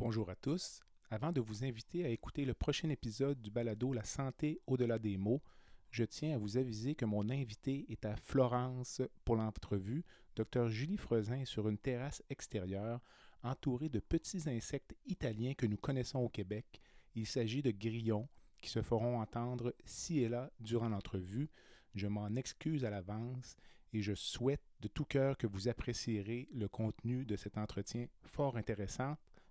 [0.00, 0.80] Bonjour à tous.
[1.10, 5.18] Avant de vous inviter à écouter le prochain épisode du balado La santé au-delà des
[5.18, 5.42] mots,
[5.90, 10.02] je tiens à vous aviser que mon invité est à Florence pour l'entrevue.
[10.36, 13.02] Dr Julie Frezin sur une terrasse extérieure
[13.42, 16.80] entourée de petits insectes italiens que nous connaissons au Québec.
[17.14, 18.26] Il s'agit de grillons
[18.62, 21.50] qui se feront entendre ci et là durant l'entrevue.
[21.94, 23.54] Je m'en excuse à l'avance
[23.92, 28.56] et je souhaite de tout cœur que vous apprécierez le contenu de cet entretien fort
[28.56, 29.18] intéressant.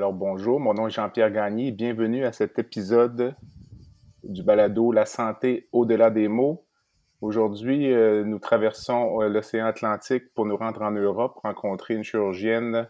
[0.00, 1.72] Alors bonjour, mon nom est Jean-Pierre Gagné.
[1.72, 3.34] Bienvenue à cet épisode
[4.24, 6.64] du balado La santé au-delà des mots.
[7.20, 12.88] Aujourd'hui, euh, nous traversons euh, l'océan Atlantique pour nous rendre en Europe, rencontrer une chirurgienne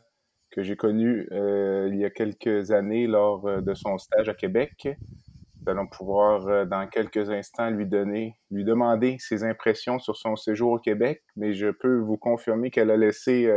[0.53, 4.87] que j'ai connue euh, il y a quelques années lors de son stage à Québec.
[5.61, 10.71] Nous allons pouvoir, dans quelques instants, lui donner, lui demander ses impressions sur son séjour
[10.71, 13.53] au Québec, mais je peux vous confirmer qu'elle a laissé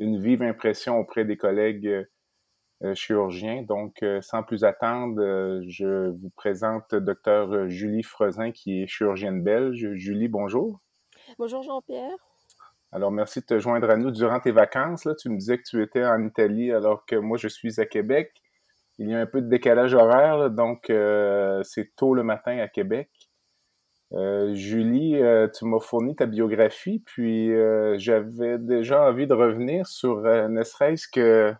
[0.00, 2.08] une vive impression auprès des collègues
[2.94, 3.62] chirurgien.
[3.62, 9.42] Donc, euh, sans plus attendre, euh, je vous présente Dr Julie Frezin, qui est chirurgienne
[9.42, 9.92] belge.
[9.94, 10.80] Julie, bonjour.
[11.38, 12.16] Bonjour Jean-Pierre.
[12.92, 15.04] Alors, merci de te joindre à nous durant tes vacances.
[15.04, 15.14] Là.
[15.14, 18.32] Tu me disais que tu étais en Italie alors que moi, je suis à Québec.
[18.98, 20.86] Il y a un peu de décalage horaire, donc
[21.64, 23.10] c'est tôt le matin à Québec.
[24.54, 25.20] Julie,
[25.52, 27.50] tu m'as fourni ta biographie, puis
[27.98, 31.54] j'avais déjà envie de revenir sur ne serait-ce que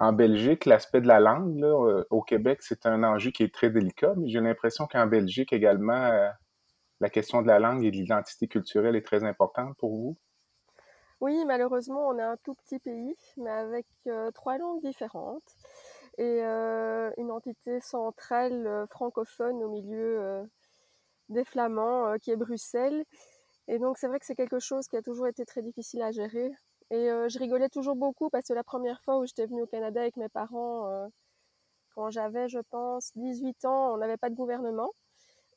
[0.00, 3.68] en Belgique, l'aspect de la langue, euh, au Québec, c'est un enjeu qui est très
[3.68, 6.30] délicat, mais j'ai l'impression qu'en Belgique également, euh,
[7.00, 10.16] la question de la langue et de l'identité culturelle est très importante pour vous.
[11.20, 15.54] Oui, malheureusement, on est un tout petit pays, mais avec euh, trois langues différentes
[16.16, 20.44] et une entité centrale francophone au milieu
[21.30, 23.04] des Flamands, qui est Bruxelles.
[23.68, 26.10] Et donc, c'est vrai que c'est quelque chose qui a toujours été très difficile à
[26.10, 26.50] gérer
[26.90, 29.66] et euh, je rigolais toujours beaucoup parce que la première fois où j'étais venue au
[29.66, 31.06] Canada avec mes parents, euh,
[31.94, 34.90] quand j'avais, je pense, 18 ans, on n'avait pas de gouvernement.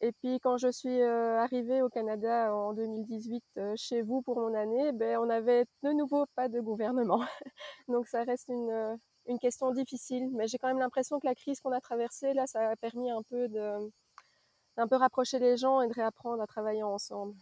[0.02, 3.44] Et puis quand je suis euh, arrivée au Canada en 2018
[3.78, 7.22] chez vous pour mon année, ben, on n'avait de nouveau pas de gouvernement.
[7.88, 10.30] Donc ça reste une, une question difficile.
[10.34, 13.10] Mais j'ai quand même l'impression que la crise qu'on a traversée, là, ça a permis
[13.12, 17.36] un peu d'un peu rapprocher les gens et de réapprendre à travailler ensemble.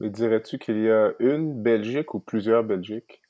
[0.00, 3.20] Mais dirais-tu qu'il y a une Belgique ou plusieurs Belgiques?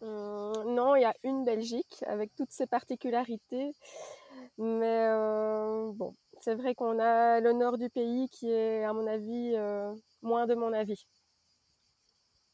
[0.00, 3.70] Hum, non, il y a une Belgique avec toutes ses particularités.
[4.58, 9.06] Mais euh, bon, c'est vrai qu'on a le nord du pays qui est, à mon
[9.06, 11.06] avis, euh, moins de mon avis.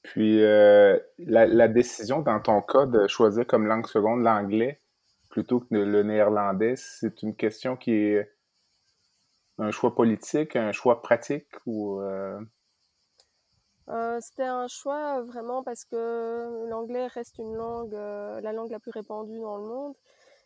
[0.03, 4.81] Puis euh, la, décision dans ton cas de choisir comme langue seconde l'anglais
[5.31, 8.31] plutôt que le néerlandais, c'est une question qui est
[9.59, 12.01] un choix politique, un choix pratique ou
[13.91, 18.79] euh, c'était un choix vraiment parce que l'anglais reste une langue, euh, la langue la
[18.79, 19.95] plus répandue dans le monde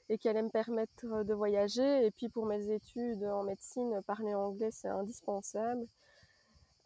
[0.08, 2.06] et qui allait me permettre de voyager.
[2.06, 5.86] Et puis pour mes études en médecine, parler anglais c'est indispensable.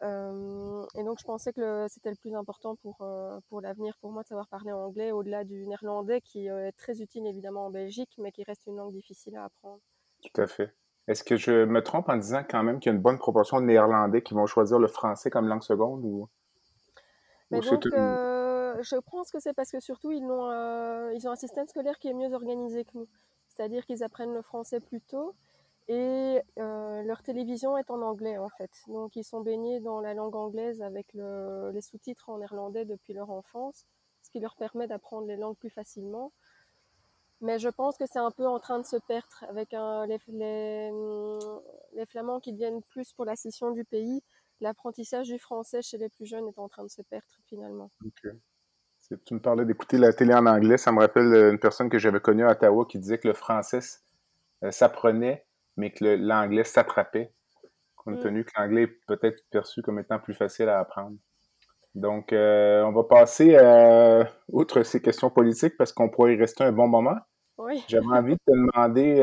[0.01, 3.05] Euh, et donc je pensais que c'était le plus important pour,
[3.49, 7.27] pour l'avenir pour moi de savoir parler anglais au-delà du néerlandais qui est très utile
[7.27, 9.81] évidemment en Belgique mais qui reste une langue difficile à apprendre.
[10.21, 10.73] Tout à fait.
[11.07, 13.59] Est-ce que je me trompe en disant quand même qu'il y a une bonne proportion
[13.59, 16.05] de néerlandais qui vont choisir le français comme langue seconde
[17.51, 21.31] mais donc, euh, je pense que c'est parce que surtout, ils ont, euh, ils ont
[21.31, 23.07] un système scolaire qui est mieux organisé que nous.
[23.47, 25.35] C'est-à-dire qu'ils apprennent le français plus tôt
[25.87, 28.69] et euh, leur télévision est en anglais en fait.
[28.87, 33.31] Donc, ils sont baignés dans la langue anglaise avec les sous-titres en néerlandais depuis leur
[33.31, 33.85] enfance,
[34.21, 36.31] ce qui leur permet d'apprendre les langues plus facilement.
[37.41, 40.91] Mais je pense que c'est un peu en train de se perdre avec les, les,
[41.93, 44.21] les, Flamands qui deviennent plus pour la scission du pays
[44.61, 47.89] l'apprentissage du français chez les plus jeunes est en train de se perdre finalement.
[49.25, 51.97] Tu me parlais d'écouter la télé en anglais, ça me rappelle euh, une personne que
[51.97, 53.79] j'avais connue à Ottawa qui disait que le français
[54.63, 55.45] euh, s'apprenait,
[55.77, 57.33] mais que l'anglais s'attrapait,
[57.95, 58.23] compte mm.
[58.23, 61.17] tenu que l'anglais est peut-être perçu comme étant plus facile à apprendre.
[61.95, 63.57] Donc, euh, on va passer
[64.49, 67.17] outre ces questions politiques parce qu'on pourrait y rester un bon moment.
[67.57, 67.83] Oui.
[67.87, 69.15] J'avais envie de te demander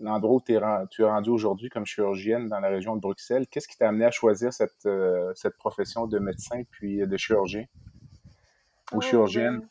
[0.00, 3.46] l'endroit où tu es rendu aujourd'hui comme chirurgienne dans la région de Bruxelles.
[3.48, 7.64] Qu'est-ce qui t'a amené à choisir cette, euh, cette profession de médecin puis de chirurgien?
[8.92, 9.60] Ou oh, chirurgienne?
[9.60, 9.68] Ben,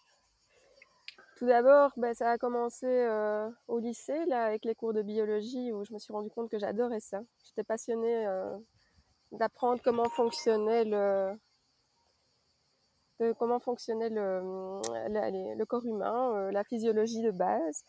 [1.38, 5.72] tout d'abord, ben, ça a commencé euh, au lycée, là, avec les cours de biologie,
[5.72, 7.22] où je me suis rendu compte que j'adorais ça.
[7.46, 8.58] J'étais passionnée euh,
[9.32, 11.32] d'apprendre comment fonctionnait le,
[13.20, 14.42] de comment fonctionnait le,
[15.56, 17.84] le, corps humain, la physiologie de base.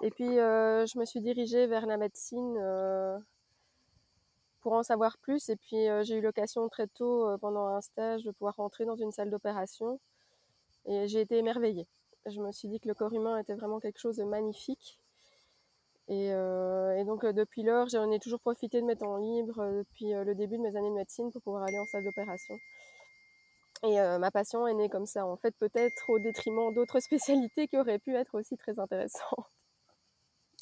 [0.00, 3.18] Et puis, euh, je me suis dirigée vers la médecine euh,
[4.60, 5.48] pour en savoir plus.
[5.48, 8.96] Et puis, euh, j'ai eu l'occasion très tôt, pendant un stage, de pouvoir rentrer dans
[8.96, 10.00] une salle d'opération.
[10.86, 11.88] Et j'ai été émerveillée.
[12.26, 14.98] Je me suis dit que le corps humain était vraiment quelque chose de magnifique.
[16.08, 20.34] Et, et donc, depuis lors, j'en ai toujours profité de mes temps libres depuis le
[20.34, 22.54] début de mes années de médecine pour pouvoir aller en salle d'opération.
[23.84, 27.76] Et ma passion est née comme ça, en fait, peut-être au détriment d'autres spécialités qui
[27.78, 29.57] auraient pu être aussi très intéressantes.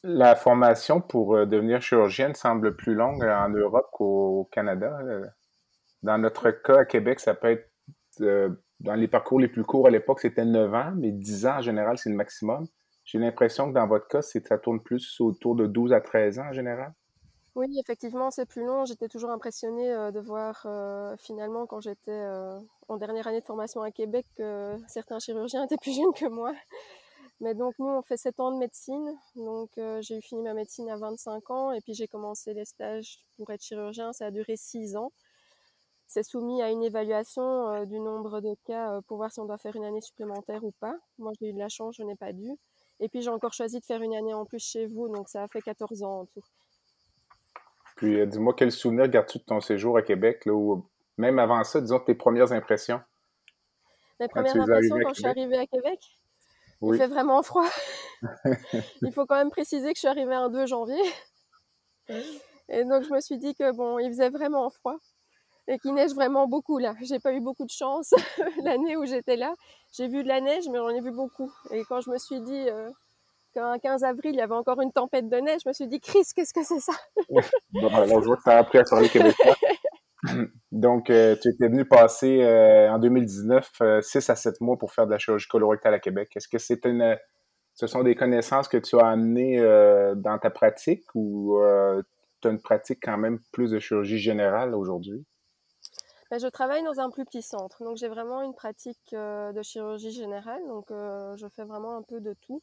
[0.02, 4.98] La formation pour euh, devenir chirurgienne semble plus longue en Europe qu'au Canada.
[5.02, 5.26] Euh.
[6.02, 7.70] Dans notre cas, à Québec, ça peut être
[8.20, 8.50] euh,
[8.80, 11.62] dans les parcours les plus courts à l'époque, c'était 9 ans, mais 10 ans en
[11.62, 12.66] général, c'est le maximum.
[13.04, 16.48] J'ai l'impression que dans votre cas, ça tourne plus autour de 12 à 13 ans
[16.48, 16.92] en général.
[17.54, 18.84] Oui, effectivement, c'est plus long.
[18.84, 20.66] J'étais toujours impressionnée de voir
[21.18, 22.20] finalement quand j'étais
[22.88, 26.52] en dernière année de formation à Québec que certains chirurgiens étaient plus jeunes que moi.
[27.40, 29.14] Mais donc nous, on fait 7 ans de médecine.
[29.34, 32.64] Donc euh, j'ai eu fini ma médecine à 25 ans et puis j'ai commencé les
[32.64, 34.12] stages pour être chirurgien.
[34.12, 35.12] Ça a duré 6 ans.
[36.06, 39.44] C'est soumis à une évaluation euh, du nombre de cas euh, pour voir si on
[39.44, 40.94] doit faire une année supplémentaire ou pas.
[41.18, 42.50] Moi, j'ai eu de la chance, je n'ai pas dû.
[43.00, 45.42] Et puis j'ai encore choisi de faire une année en plus chez vous, donc ça
[45.42, 46.42] a fait 14 ans en tout.
[47.96, 50.86] Puis dis-moi, quel souvenir gardes-tu de ton séjour à Québec, là, ou
[51.18, 53.00] même avant ça, disons tes premières impressions?
[54.20, 56.00] Mes premières impressions quand je suis arrivée à Québec?
[56.82, 57.68] Il fait vraiment froid.
[59.02, 61.02] il faut quand même préciser que je suis arrivée un 2 janvier.
[62.68, 64.96] Et donc, je me suis dit que bon, il faisait vraiment froid
[65.68, 66.94] et qu'il neige vraiment beaucoup là.
[67.02, 68.14] J'ai pas eu beaucoup de chance
[68.62, 69.54] l'année où j'étais là.
[69.92, 71.52] J'ai vu de la neige, mais j'en ai vu beaucoup.
[71.70, 72.90] Et quand je me suis dit euh,
[73.54, 76.00] qu'un 15 avril, il y avait encore une tempête de neige, je me suis dit,
[76.00, 76.92] Chris, qu'est-ce que c'est ça?
[77.72, 79.56] bon, alors, je vois que tu as appris à parler québécois.
[80.72, 84.92] Donc, euh, tu étais venu passer euh, en 2019 6 euh, à 7 mois pour
[84.92, 86.30] faire de la chirurgie colorectale à Québec.
[86.36, 87.16] Est-ce que c'est une,
[87.74, 89.60] ce sont des connaissances que tu as amenées
[90.16, 91.58] dans ta pratique ou
[92.42, 95.24] tu as une pratique quand même plus de chirurgie générale aujourd'hui?
[96.30, 100.10] Ben, je travaille dans un plus petit centre, donc j'ai vraiment une pratique de chirurgie
[100.10, 102.62] générale, donc je fais vraiment un peu de tout.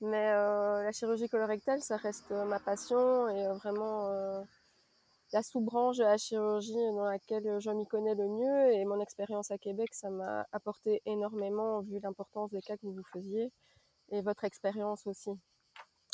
[0.00, 4.44] Mais la chirurgie colorectale, ça reste ma passion et vraiment
[5.34, 9.50] la sous-branche de la chirurgie dans laquelle je m'y connais le mieux et mon expérience
[9.50, 13.50] à Québec, ça m'a apporté énormément vu l'importance des cas que vous faisiez
[14.12, 15.32] et votre expérience aussi.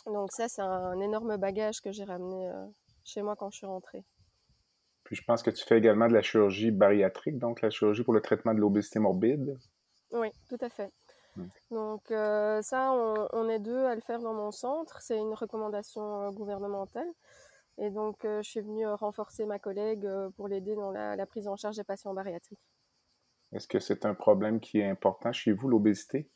[0.06, 2.66] Donc ça, c'est un énorme bagage que j'ai ramené euh,
[3.04, 4.02] chez moi quand je suis rentrée.
[5.04, 8.14] Puis je pense que tu fais également de la chirurgie bariatrique, donc la chirurgie pour
[8.14, 9.58] le traitement de l'obésité morbide.
[10.12, 10.90] Oui, tout à fait.
[11.70, 15.02] Donc euh, ça, on, on, est deux à le faire dans mon centre.
[15.02, 17.08] C'est une recommandation euh, gouvernementale.
[17.78, 21.26] Et donc, euh, je suis venue euh, renforcer ma collègue euh, pour l'aider dans la,
[21.26, 22.60] prise en charge des patients bariatriques.
[23.52, 26.28] Est-ce que c'est un problème qui est important chez vous, l'obésité?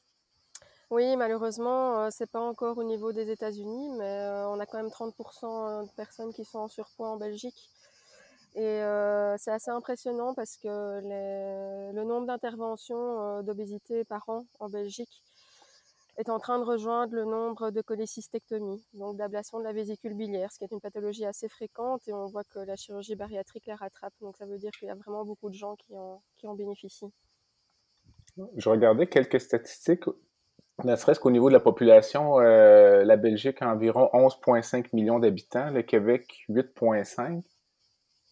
[0.91, 4.89] Oui, malheureusement, ce n'est pas encore au niveau des États-Unis, mais on a quand même
[4.91, 7.71] 30% de personnes qui sont en surpoids en Belgique.
[8.55, 8.81] Et
[9.39, 15.23] c'est assez impressionnant parce que le nombre d'interventions d'obésité par an en Belgique
[16.17, 20.53] est en train de rejoindre le nombre de cholécystectomies, donc d'ablation de la vésicule biliaire,
[20.53, 23.77] ce qui est une pathologie assez fréquente et on voit que la chirurgie bariatrique la
[23.77, 24.15] rattrape.
[24.21, 27.13] Donc ça veut dire qu'il y a vraiment beaucoup de gens qui en, bénéficient.
[28.57, 30.05] Je regardais quelques statistiques,
[30.83, 35.71] ne serait-ce qu'au niveau de la population, euh, la Belgique a environ 11,5 millions d'habitants,
[35.71, 37.43] le Québec 8,5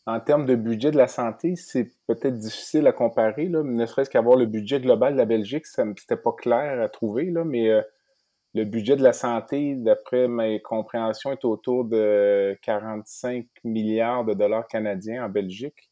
[0.06, 4.10] en termes de budget de la santé, c'est peut-être difficile à comparer, là, ne serait-ce
[4.10, 7.82] qu'avoir le budget global de la Belgique, c'était pas clair à trouver, là, mais euh,
[8.54, 14.66] le budget de la santé, d'après mes compréhensions, est autour de 45 milliards de dollars
[14.66, 15.90] canadiens en Belgique.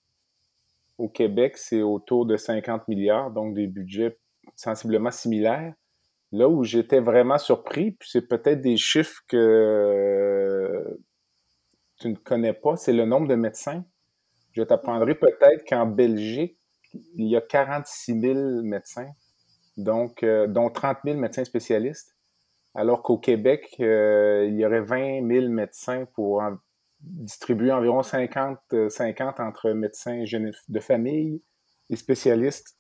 [0.99, 4.19] Au Québec, c'est autour de 50 milliards, donc des budgets
[4.57, 5.73] sensiblement similaires.
[6.33, 10.99] Là où j'étais vraiment surpris, puis c'est peut-être des chiffres que
[11.99, 13.85] tu ne connais pas, c'est le nombre de médecins
[14.61, 16.59] je t'apprendrai peut-être qu'en Belgique,
[17.15, 19.11] il y a 46 000 médecins,
[19.77, 22.17] donc, euh, dont 30 000 médecins spécialistes,
[22.75, 26.43] alors qu'au Québec, euh, il y aurait 20 000 médecins pour
[27.01, 30.23] distribuer environ 50, 50 euh, entre médecins
[30.69, 31.43] de famille
[31.89, 32.77] et spécialistes.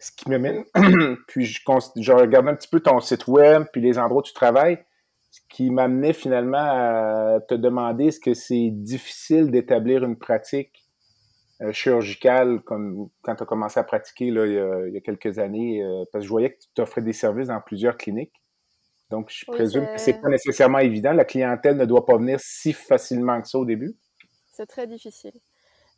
[0.00, 0.64] Ce qui me mène,
[1.28, 1.60] puis je,
[1.96, 4.84] je regarde un petit peu ton site web, puis les endroits où tu travailles,
[5.30, 10.81] ce qui m'amenait finalement à te demander est-ce que c'est difficile d'établir une pratique
[11.72, 16.04] chirurgicale comme quand tu as commencé à pratiquer là, il, y a, quelques années, euh,
[16.10, 18.42] parce que je voyais que tu offrais des services dans plusieurs cliniques.
[19.10, 21.12] Donc, je présume que c'est pas nécessairement évident.
[21.12, 23.94] La clientèle ne doit pas venir si facilement que ça au début.
[24.52, 25.34] C'est très difficile.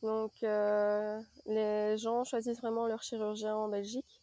[0.02, 4.20] Donc, euh, les gens choisissent vraiment leur chirurgien en Belgique.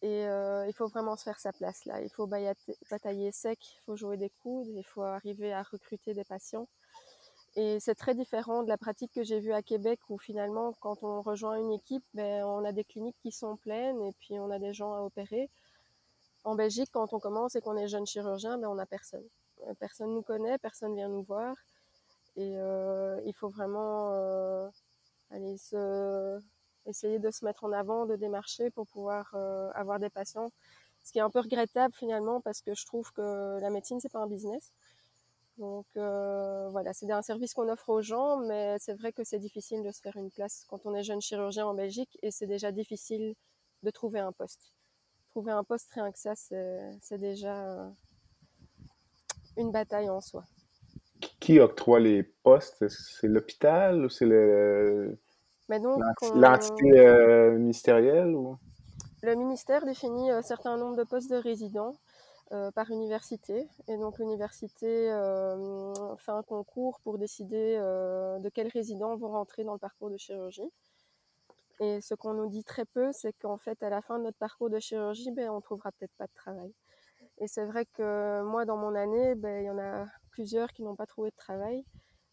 [0.00, 2.00] Et euh, il faut vraiment se faire sa place là.
[2.00, 6.24] Il faut batailler sec, il faut jouer des coudes, il faut arriver à recruter des
[6.24, 6.68] patients.
[7.56, 11.02] Et c'est très différent de la pratique que j'ai vue à Québec où finalement, quand
[11.02, 14.50] on rejoint une équipe, ben, on a des cliniques qui sont pleines et puis on
[14.50, 15.50] a des gens à opérer.
[16.44, 19.24] En Belgique, quand on commence et qu'on est jeune chirurgien, ben, on n'a personne.
[19.66, 21.54] Euh, personne ne nous connaît, personne vient nous voir.
[22.36, 24.68] Et euh, il faut vraiment euh,
[25.30, 26.40] aller se,
[26.86, 30.50] essayer de se mettre en avant, de démarcher pour pouvoir euh, avoir des patients.
[31.02, 34.12] Ce qui est un peu regrettable finalement parce que je trouve que la médecine, c'est
[34.12, 34.72] pas un business.
[35.58, 39.38] Donc euh, voilà, c'est un service qu'on offre aux gens, mais c'est vrai que c'est
[39.38, 42.46] difficile de se faire une place quand on est jeune chirurgien en Belgique et c'est
[42.46, 43.34] déjà difficile
[43.82, 44.72] de trouver un poste.
[45.30, 47.92] Trouver un poste, rien que ça, c'est déjà
[49.56, 50.44] une bataille en soi
[51.42, 52.88] qui octroie les postes?
[52.88, 55.18] C'est l'hôpital ou c'est le
[56.34, 58.34] l'entité euh, ministérielle?
[58.34, 58.56] Ou?
[59.22, 61.94] Le ministère définit un certain nombre de postes de résidents
[62.52, 63.68] euh, par université.
[63.88, 69.72] Et donc l'université euh, fait un concours pour décider de quels résidents vont rentrer dans
[69.72, 70.70] le parcours de chirurgie.
[71.80, 74.38] Et ce qu'on nous dit très peu, c'est qu'en fait, à la fin de notre
[74.38, 76.72] parcours de chirurgie, ben, on trouvera peut-être pas de travail.
[77.38, 80.82] Et c'est vrai que moi, dans mon année, ben, il y en a plusieurs qui
[80.82, 81.84] n'ont pas trouvé de travail.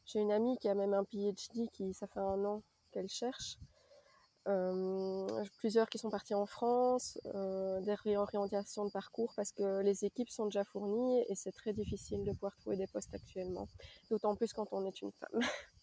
[0.06, 2.62] J'ai une amie qui a même un PhD qui, ça fait un an
[2.92, 3.58] qu'elle cherche.
[4.48, 5.28] Euh,
[5.58, 10.30] plusieurs qui sont partis en France, euh, des réorientations de parcours parce que les équipes
[10.30, 13.68] sont déjà fournies et c'est très difficile de pouvoir trouver des postes actuellement,
[14.10, 15.42] d'autant plus quand on est une femme.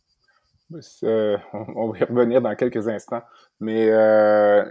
[1.04, 3.22] Euh, on va y revenir dans quelques instants,
[3.60, 4.64] mais euh,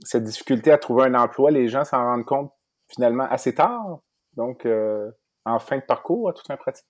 [0.00, 2.52] cette difficulté à trouver un emploi, les gens s'en rendent compte
[2.88, 4.00] finalement assez tard,
[4.34, 5.10] donc euh,
[5.46, 6.86] en fin de parcours à toute un pratique.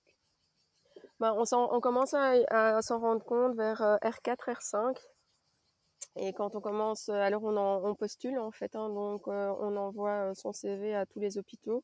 [1.19, 4.97] Ben, on, on, commence à, s'en rendre compte vers R4, R5.
[6.17, 10.51] Et quand on commence, alors on, postule en fait, hein, donc euh, on envoie son
[10.51, 11.83] CV à tous les hôpitaux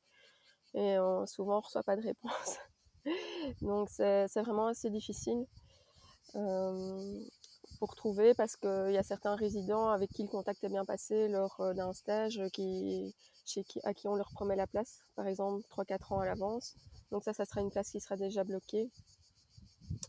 [0.74, 2.57] et souvent on ne reçoit pas de réponse.
[3.62, 5.46] donc c'est vraiment assez difficile
[6.36, 7.22] euh,
[7.79, 11.29] pour trouver parce qu'il y a certains résidents avec qui le contact est bien passé
[11.29, 13.15] lors d'un stage qui,
[13.84, 16.75] à qui on leur promet la place, par exemple 3-4 ans à l'avance.
[17.12, 18.89] Donc ça, ça sera une place qui sera déjà bloquée.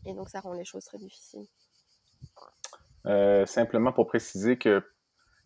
[0.05, 1.47] Et donc ça rend les choses très difficiles.
[3.05, 4.83] Euh, simplement pour préciser que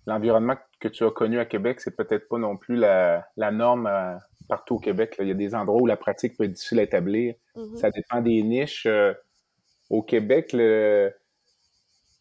[0.05, 4.15] l'environnement que tu as connu à Québec, c'est peut-être pas non plus la, norme euh,
[4.49, 5.15] partout au Québec.
[5.19, 7.35] Il y a des endroits où la pratique peut être difficile à établir.
[7.55, 7.77] Mm-hmm.
[7.77, 8.85] Ça dépend des niches.
[8.85, 9.13] Euh,
[9.89, 11.13] au Québec, le,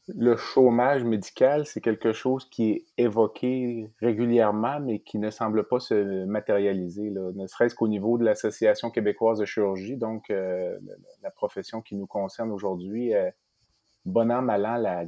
[0.08, 5.78] le chômage médical, c'est quelque chose qui est évoqué régulièrement, mais qui ne semble pas
[5.78, 10.76] se matérialiser, ne serait-ce qu'au niveau de l'Association québécoise de chirurgie, donc euh,
[11.22, 13.14] la profession qui nous concerne aujourd'hui.
[13.14, 13.30] Euh,
[14.04, 15.04] bon an, mal an, la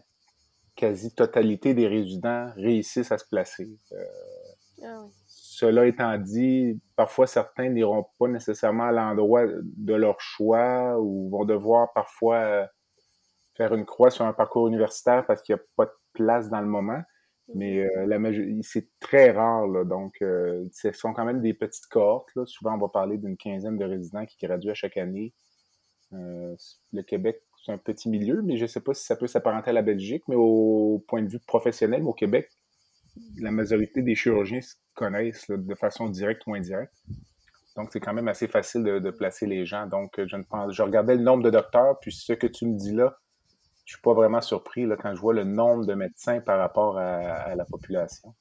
[0.76, 3.78] quasi-totalité des résidents réussissent à se placer.
[3.92, 4.04] Euh,
[4.84, 11.30] ah cela étant dit, parfois certains n'iront pas nécessairement à l'endroit de leur choix ou
[11.30, 12.68] vont devoir parfois
[13.56, 16.60] faire une croix sur un parcours universitaire parce qu'il n'y a pas de place dans
[16.60, 17.00] le moment.
[17.54, 18.18] Mais euh, la
[18.62, 22.30] c'est très rare, là, donc euh, ce sont quand même des petites cohortes.
[22.36, 22.46] Là.
[22.46, 25.34] Souvent, on va parler d'une quinzaine de résidents qui graduent à chaque année.
[26.14, 26.56] Euh,
[26.92, 29.70] le Québec, c'est un petit milieu, mais je ne sais pas si ça peut s'apparenter
[29.70, 32.50] à la Belgique, mais au point de vue professionnel, au Québec,
[33.38, 36.94] la majorité des chirurgiens se connaissent de façon directe ou indirecte.
[37.76, 39.86] Donc, c'est quand même assez facile de, de, placer les gens.
[39.86, 42.76] Donc, je ne pense, je regardais le nombre de docteurs, puis ce que tu me
[42.76, 43.18] dis là,
[43.84, 46.98] je suis pas vraiment surpris là, quand je vois le nombre de médecins par rapport
[46.98, 48.34] à, la population.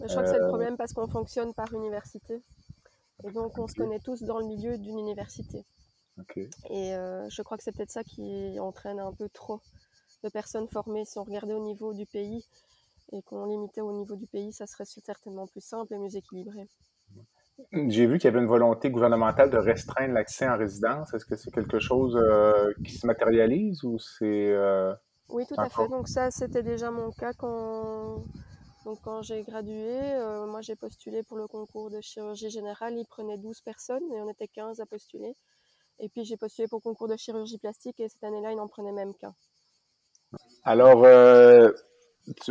[0.00, 2.42] Je crois que c'est le euh, problème parce qu'on fonctionne par université.
[3.24, 5.64] Et donc, on se connaît tous dans le milieu d'une université.
[6.70, 9.60] Et euh, je crois que c'est peut-être ça qui entraîne un peu trop
[10.24, 11.04] de personnes formées.
[11.04, 12.44] Si on regardait au niveau du pays
[13.12, 16.68] et qu'on limitait au niveau du pays, ça serait certainement plus simple et mieux équilibré.
[17.72, 21.12] J'ai vu qu'il y avait une volonté gouvernementale de restreindre l'accès en résidence.
[21.12, 24.52] Est-ce que c'est quelque chose euh, qui se matérialise ou c'est...
[24.52, 24.94] Euh,
[25.28, 25.88] oui, tout à fait.
[25.88, 28.24] Donc ça, c'était déjà mon cas quand,
[28.84, 29.98] Donc, quand j'ai gradué.
[30.14, 32.96] Euh, moi, j'ai postulé pour le concours de chirurgie générale.
[32.96, 35.34] Il prenait 12 personnes et on était 15 à postuler.
[36.00, 38.92] Et puis, j'ai postulé pour concours de chirurgie plastique et cette année-là, il n'en prenait
[38.92, 39.34] même qu'un.
[40.64, 40.98] Alors,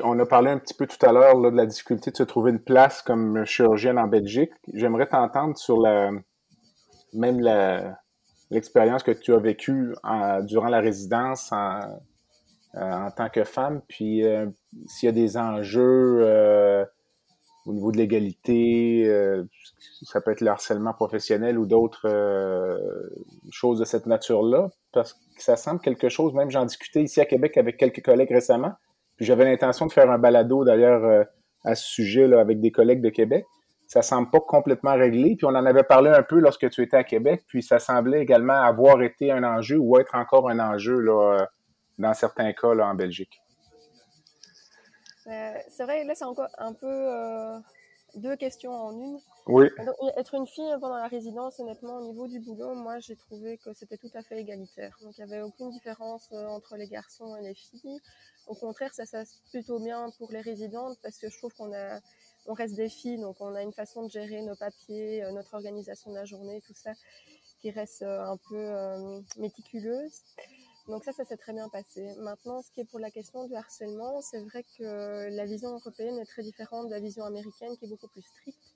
[0.04, 2.52] on a parlé un petit peu tout à l'heure de la difficulté de se trouver
[2.52, 4.52] une place comme chirurgienne en Belgique.
[4.74, 6.12] J'aimerais t'entendre sur la,
[7.14, 7.40] même
[8.50, 9.94] l'expérience que tu as vécue
[10.42, 11.80] durant la résidence en,
[12.74, 14.24] en tant que femme, puis
[14.88, 16.88] s'il y a des enjeux
[17.68, 19.44] au niveau de l'égalité, euh,
[20.04, 22.78] ça peut être le harcèlement professionnel ou d'autres euh,
[23.52, 27.26] choses de cette nature-là, parce que ça semble quelque chose, même j'en discutais ici à
[27.26, 28.72] Québec avec quelques collègues récemment,
[29.18, 31.24] puis j'avais l'intention de faire un balado d'ailleurs euh,
[31.66, 33.46] à ce sujet là, avec des collègues de Québec.
[33.86, 36.98] Ça semble pas complètement réglé, puis on en avait parlé un peu lorsque tu étais
[36.98, 41.00] à Québec, puis ça semblait également avoir été un enjeu ou être encore un enjeu
[41.00, 41.48] là,
[41.98, 43.42] dans certains cas là, en Belgique.
[45.28, 47.60] Euh, c'est vrai, là, c'est encore un peu euh,
[48.16, 49.20] deux questions en une.
[49.48, 49.68] Oui.
[50.18, 53.74] être une fille pendant la résidence, honnêtement, au niveau du boulot, moi, j'ai trouvé que
[53.74, 54.98] c'était tout à fait égalitaire.
[55.02, 58.00] Donc, il n'y avait aucune différence euh, entre les garçons et les filles.
[58.48, 61.74] Au contraire, ça se passe plutôt bien pour les résidentes parce que je trouve qu'on
[61.74, 62.00] a,
[62.46, 66.12] on reste des filles, donc on a une façon de gérer nos papiers, notre organisation
[66.12, 66.92] de la journée, tout ça,
[67.60, 70.22] qui reste un peu méticuleuse.
[70.88, 72.16] Donc ça, ça s'est très bien passé.
[72.20, 76.18] Maintenant, ce qui est pour la question du harcèlement, c'est vrai que la vision européenne
[76.18, 78.74] est très différente de la vision américaine qui est beaucoup plus stricte.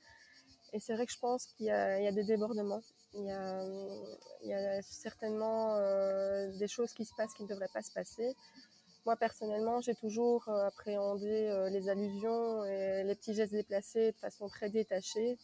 [0.74, 2.82] Et c'est vrai que je pense qu'il y, a des débordements.
[3.14, 7.92] Il y a, certainement euh, des choses qui se passent qui ne devraient pas se
[7.92, 8.36] passer.
[9.06, 14.18] Moi, personnellement, j'ai toujours euh, appréhendé euh, les allusions et les petits gestes déplacés de
[14.18, 15.38] façon très détachée,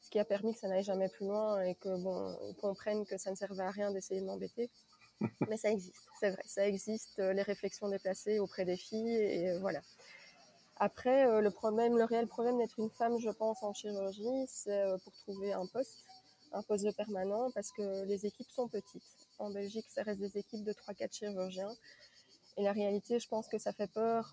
[0.00, 3.04] ce qui a permis que ça n'aille jamais plus loin et que bon, ils comprennent
[3.04, 4.70] que ça ne servait à rien d'essayer de m'embêter.
[5.48, 9.50] Mais ça existe, c'est vrai, ça existe, euh, les réflexions déplacées auprès des filles, et
[9.50, 9.80] euh, voilà.
[10.76, 14.84] Après, euh, le problème, le réel problème d'être une femme, je pense, en chirurgie, c'est
[15.04, 16.04] pour trouver un poste,
[16.52, 19.02] un poste de permanent, parce que les équipes sont petites.
[19.38, 21.72] En Belgique, ça reste des équipes de 3-4 chirurgiens.
[22.56, 24.30] Et la réalité, je pense que ça fait peur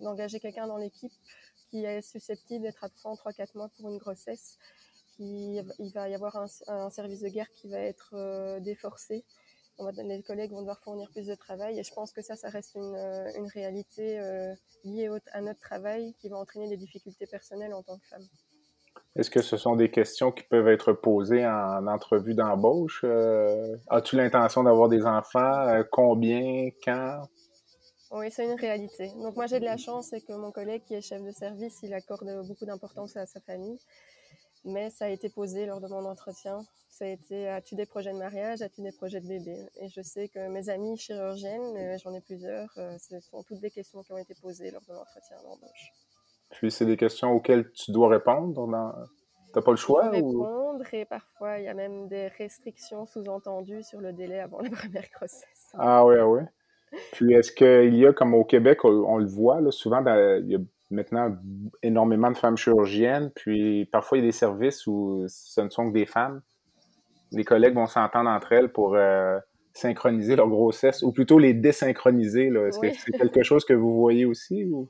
[0.00, 1.12] d'engager quelqu'un dans l'équipe
[1.70, 4.58] qui est susceptible d'être absent 3-4 mois pour une grossesse.
[5.16, 9.24] Qui, il va y avoir un, un service de guerre qui va être déforcé
[9.96, 11.78] les collègues vont devoir fournir plus de travail.
[11.78, 14.54] Et je pense que ça, ça reste une, euh, une réalité euh,
[14.84, 18.26] liée à notre travail qui va entraîner des difficultés personnelles en tant que femme.
[19.16, 23.02] Est-ce que ce sont des questions qui peuvent être posées en entrevue d'embauche?
[23.04, 25.82] Euh, as-tu l'intention d'avoir des enfants?
[25.90, 26.70] combien?
[26.84, 27.22] Quand?
[28.10, 29.12] Oui, c'est une réalité.
[29.22, 31.78] Donc moi, j'ai de la chance, c'est que mon collègue qui est chef de service,
[31.82, 33.78] il accorde beaucoup d'importance à sa famille.
[34.64, 36.64] Mais ça a été posé lors de mon entretien
[36.98, 39.54] ça a été as-tu des projets de mariage, as-tu des projets de bébé?
[39.80, 43.60] Et je sais que mes amies chirurgiennes, euh, j'en ai plusieurs, euh, ce sont toutes
[43.60, 45.92] des questions qui ont été posées lors de l'entretien d'embauche.
[46.50, 48.92] Puis c'est des questions auxquelles tu dois répondre dans...
[49.54, 50.10] T'as pas le choix ou...
[50.10, 54.70] répondre et parfois il y a même des restrictions sous-entendues sur le délai avant la
[54.70, 55.70] première grossesse.
[55.74, 56.42] Ah oui, ah oui.
[57.12, 60.56] Puis est-ce qu'il y a, comme au Québec, on, le voit, là, souvent, il y
[60.56, 60.58] a
[60.90, 61.36] maintenant
[61.82, 65.88] énormément de femmes chirurgiennes, puis parfois il y a des services où ce ne sont
[65.88, 66.42] que des femmes
[67.32, 69.38] les collègues vont s'entendre entre elles pour euh,
[69.72, 72.46] synchroniser leur grossesse, ou plutôt les désynchroniser.
[72.48, 74.64] Est-ce que c'est quelque chose que vous voyez aussi?
[74.64, 74.88] Ou?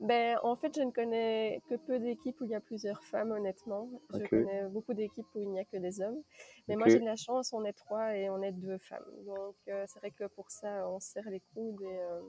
[0.00, 3.32] Ben, en fait, je ne connais que peu d'équipes où il y a plusieurs femmes,
[3.32, 3.88] honnêtement.
[4.14, 6.22] Je connais beaucoup d'équipes où il n'y a que des hommes.
[6.68, 9.10] Mais moi, j'ai de la chance, on est trois et on est deux femmes.
[9.26, 12.20] Donc, euh, c'est vrai que pour ça, on serre les coudes et, euh,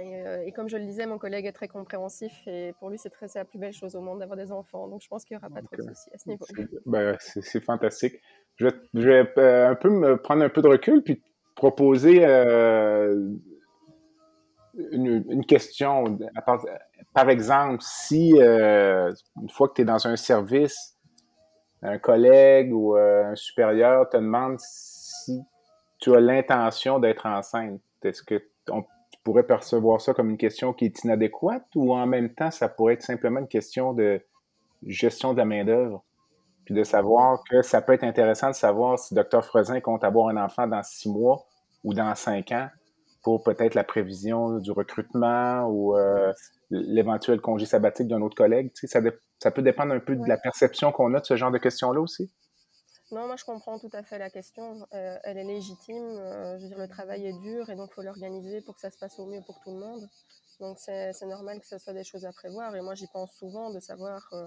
[0.00, 3.10] euh, et, comme je le disais, mon collègue est très compréhensif et pour lui, c'est
[3.34, 4.86] la plus belle chose au monde d'avoir des enfants.
[4.88, 6.44] Donc, je pense qu'il n'y aura pas trop de soucis à ce niveau.
[6.86, 8.20] Ben, c'est fantastique.
[8.56, 11.22] Je vais, euh, un peu me prendre un peu de recul puis
[11.54, 13.34] proposer euh,
[14.92, 16.18] une, question.
[17.14, 20.96] Par, exemple, si une fois que tu es dans un service,
[21.82, 25.40] un collègue ou un supérieur te demande si
[26.00, 28.84] tu as l'intention d'être enceinte, est-ce que on
[29.28, 32.94] pourrait percevoir ça comme une question qui est inadéquate ou en même temps, ça pourrait
[32.94, 34.22] être simplement une question de
[34.86, 36.02] gestion de la main-d'œuvre?
[36.64, 39.44] Puis de savoir que ça peut être intéressant de savoir si Dr.
[39.44, 41.44] Frezin compte avoir un enfant dans six mois
[41.84, 42.68] ou dans cinq ans
[43.22, 46.32] pour peut-être la prévision du recrutement ou euh,
[46.70, 48.72] l'éventuel congé sabbatique d'un autre collègue.
[48.74, 49.06] Tu sais, ça,
[49.42, 52.00] ça, peut dépendre un peu de la perception qu'on a de ce genre de questions-là
[52.00, 52.32] aussi.
[53.10, 54.86] Non, moi je comprends tout à fait la question.
[54.92, 56.04] Euh, elle est légitime.
[56.18, 58.80] Euh, je veux dire, le travail est dur et donc il faut l'organiser pour que
[58.80, 60.06] ça se passe au mieux pour tout le monde.
[60.60, 62.74] Donc c'est normal que ce soit des choses à prévoir.
[62.76, 64.46] Et moi j'y pense souvent de savoir euh,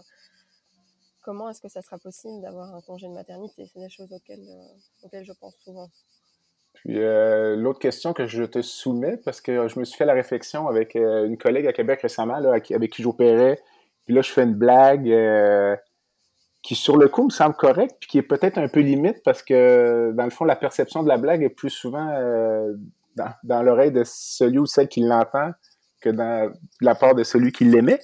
[1.22, 3.66] comment est-ce que ça sera possible d'avoir un congé de maternité.
[3.74, 4.48] C'est des choses auxquelles,
[5.04, 5.90] auxquelles je pense souvent.
[6.74, 10.68] Puis l'autre question que je te soumets, parce que je me suis fait la réflexion
[10.68, 13.60] avec une collègue à Québec récemment, avec qui j'opérais.
[14.06, 15.08] Puis là, je fais une blague
[16.62, 19.42] qui sur le coup me semble correct, puis qui est peut-être un peu limite parce
[19.42, 22.74] que dans le fond, la perception de la blague est plus souvent euh,
[23.44, 25.52] dans, l'oreille de celui ou celle qui l'entend
[26.02, 28.00] que dans la part de celui qui l'émet.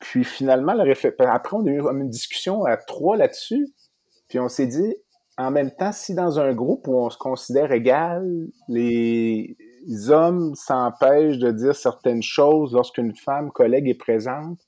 [0.00, 0.74] Puis finalement,
[1.18, 3.66] après, on a eu une discussion à trois là-dessus.
[4.28, 4.94] Puis on s'est dit,
[5.36, 8.24] en même temps, si dans un groupe où on se considère égal,
[8.68, 9.56] les
[10.08, 14.58] hommes s'empêchent de dire certaines choses lorsqu'une femme collègue est présente,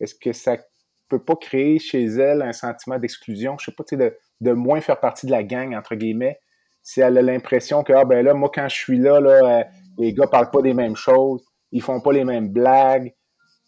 [0.00, 0.56] est-ce que ça
[1.08, 3.56] peut pas créer chez elle un sentiment d'exclusion?
[3.58, 6.38] Je sais pas, tu sais, de, de, moins faire partie de la gang, entre guillemets,
[6.82, 9.64] si elle a l'impression que, ah ben là, moi, quand je suis là, là, euh,
[9.98, 13.12] les gars parlent pas des mêmes choses, ils font pas les mêmes blagues,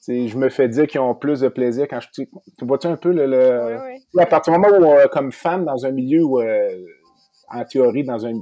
[0.06, 2.08] je me fais dire qu'ils ont plus de plaisir quand je.
[2.12, 2.28] Tu
[2.62, 3.78] vois-tu un peu le.
[4.18, 6.70] À partir du moment où, euh, comme femme, dans un milieu où, euh,
[7.50, 8.32] en théorie, dans un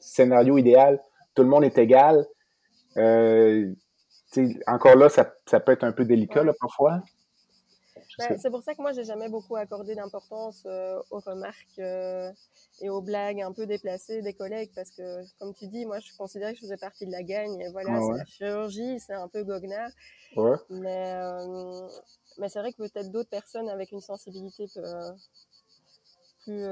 [0.00, 1.00] scénario idéal,
[1.34, 2.26] tout le monde est égal,
[2.96, 3.72] euh,
[4.66, 7.00] encore là, ça, ça, peut être un peu délicat là, parfois.
[8.18, 12.30] Ben, c'est pour ça que moi, j'ai jamais beaucoup accordé d'importance euh, aux remarques euh,
[12.80, 16.14] et aux blagues un peu déplacées des collègues parce que, comme tu dis, moi, je
[16.16, 17.60] considérais que je faisais partie de la gagne.
[17.60, 19.90] Et voilà, c'est la chirurgie, c'est un peu goguenard.
[20.70, 21.88] Mais, euh,
[22.38, 24.66] mais c'est vrai que peut-être d'autres personnes avec une sensibilité
[26.44, 26.66] plus,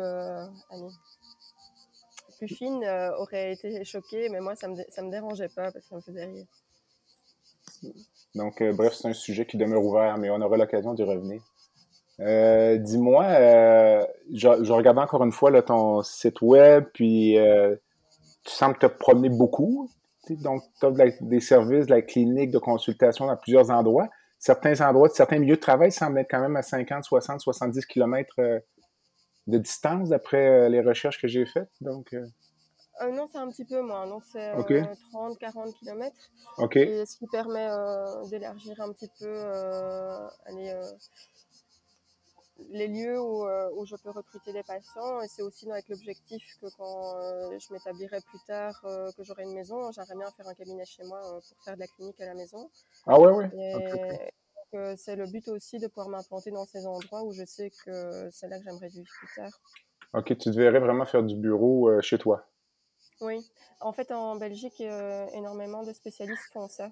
[2.37, 2.85] plus fine
[3.19, 6.01] auraient été choquées, mais moi, ça me, ça me dérangeait pas parce que ça me
[6.01, 6.47] faisait rire.
[8.35, 11.43] Donc, euh, bref, c'est un sujet qui demeure ouvert, mais on aura l'occasion d'y revenir.
[12.21, 17.37] Euh, dis-moi, euh, je, regardais encore une fois là, ton site web, puis
[18.45, 19.91] tu sembles te promener beaucoup.
[20.31, 20.91] Donc, tu as
[21.21, 24.09] des services de la clinique de consultation dans plusieurs endroits.
[24.39, 28.35] Certains endroits, certains milieux de travail semblent être quand même à 50, 60, 70 km
[29.47, 31.71] de distance d'après les recherches que j'ai faites.
[31.81, 32.15] Donc,
[33.01, 34.07] euh, non, c'est un petit peu moins.
[34.07, 36.15] Donc, c'est 30-40 km.
[36.59, 36.77] OK.
[36.77, 40.29] Et ce qui permet euh, d'élargir un petit peu euh,
[42.71, 45.21] les lieux où, où, je peux recruter des patients.
[45.23, 47.19] Et c'est aussi avec l'objectif que quand
[47.59, 51.21] je m'établirai plus tard, que j'aurai une maison, j'aimerais bien faire un cabinet chez moi
[51.21, 52.71] pour faire de la clinique à la maison.
[53.07, 53.51] Ah ouais, ouais.
[54.75, 58.31] Et c'est le but aussi de pouvoir m'implanter dans ces endroits où je sais que
[58.31, 59.51] c'est là que j'aimerais vivre plus tard.
[60.15, 62.47] Ok, tu devrais vraiment faire du bureau chez toi.
[63.23, 63.39] Oui,
[63.81, 66.91] en fait, en Belgique, euh, énormément de spécialistes font ça.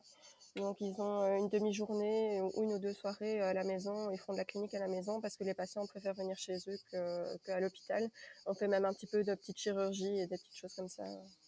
[0.57, 4.11] Donc, ils ont euh, une demi-journée ou une ou deux soirées à la maison.
[4.11, 6.57] Ils font de la clinique à la maison parce que les patients préfèrent venir chez
[6.69, 8.09] eux qu'à l'hôpital.
[8.47, 11.03] On fait même un petit peu de petites chirurgies et des petites choses comme ça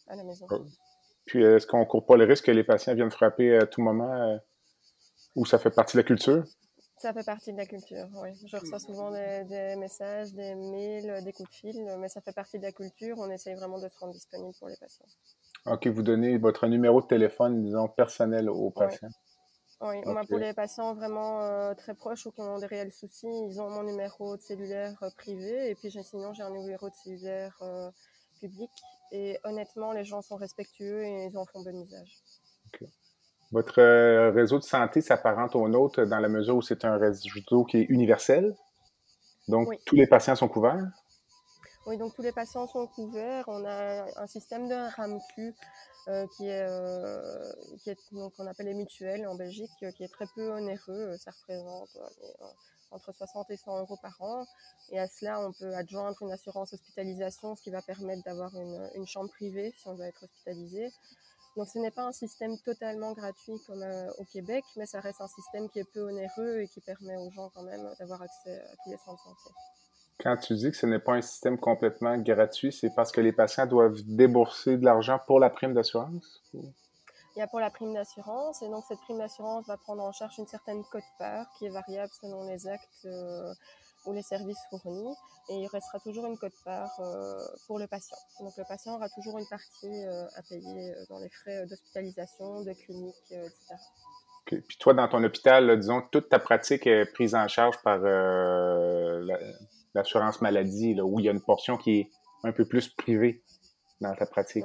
[0.09, 0.47] à la maison.
[0.51, 0.66] Oh.
[1.27, 3.83] Puis, est-ce qu'on ne court pas le risque que les patients viennent frapper à tout
[3.83, 4.37] moment euh,
[5.37, 6.45] ou ça fait partie de la culture?
[7.03, 8.31] Ça fait partie de la culture, oui.
[8.47, 12.59] Je reçois souvent des, messages, des mails, des coups de fil, mais ça fait partie
[12.59, 13.17] de la culture.
[13.19, 15.07] On essaye vraiment de se rendre disponible pour les patients.
[15.67, 19.11] OK, vous donnez votre numéro de téléphone, disons, personnel aux patients.
[19.81, 19.97] Oui,
[20.29, 23.69] pour les patients vraiment euh, très proches ou qui ont des réels soucis, ils ont
[23.69, 27.91] mon numéro de cellulaire euh, privé et puis sinon j'ai un numéro de cellulaire euh,
[28.38, 28.71] public.
[29.11, 32.23] Et honnêtement, les gens sont respectueux et ils en font bon usage.
[33.53, 37.65] Votre euh, réseau de santé s'apparente au nôtre dans la mesure où c'est un réseau
[37.65, 38.57] qui est universel?
[39.47, 40.87] Donc, tous les patients sont couverts?
[41.87, 43.45] Oui, donc tous les patients sont couverts.
[43.49, 45.55] On a un système de RAMQ
[46.09, 50.12] euh, qui est, euh, qui est donc on appelle les mutuelles en Belgique, qui est
[50.12, 51.17] très peu onéreux.
[51.19, 51.91] Ça représente
[52.93, 54.47] entre 60 et 100 euros par an.
[54.91, 58.88] Et à cela, on peut adjoindre une assurance hospitalisation, ce qui va permettre d'avoir une,
[58.95, 60.93] une chambre privée si on doit être hospitalisé.
[61.57, 65.21] Donc ce n'est pas un système totalement gratuit comme euh, au Québec, mais ça reste
[65.21, 68.59] un système qui est peu onéreux et qui permet aux gens quand même d'avoir accès
[68.59, 69.51] à tous les soins de santé.
[70.19, 73.33] Quand tu dis que ce n'est pas un système complètement gratuit, c'est parce que les
[73.33, 76.41] patients doivent débourser de l'argent pour la prime d'assurance?
[76.55, 80.12] Il y a pour la prime d'assurance, et donc cette prime d'assurance va prendre en
[80.12, 83.53] charge une certaine cote-part qui est variable selon les actes euh,
[84.07, 85.15] ou les services fournis
[85.49, 88.17] et il restera toujours une cote-part euh, pour le patient.
[88.41, 92.62] Donc le patient aura toujours une partie euh, à payer euh, dans les frais d'hospitalisation,
[92.62, 93.75] de clinique, etc.
[94.45, 97.99] Puis toi, dans ton hôpital, disons, toute ta pratique est prise en charge par
[99.95, 102.11] l'assurance maladie, là, où il y a une portion qui est
[102.43, 103.43] un peu plus privée?
[104.03, 104.65] Dans ta pratique.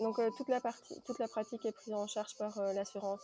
[0.00, 3.20] Donc, toute, la partie, toute la pratique est prise en charge par l'assurance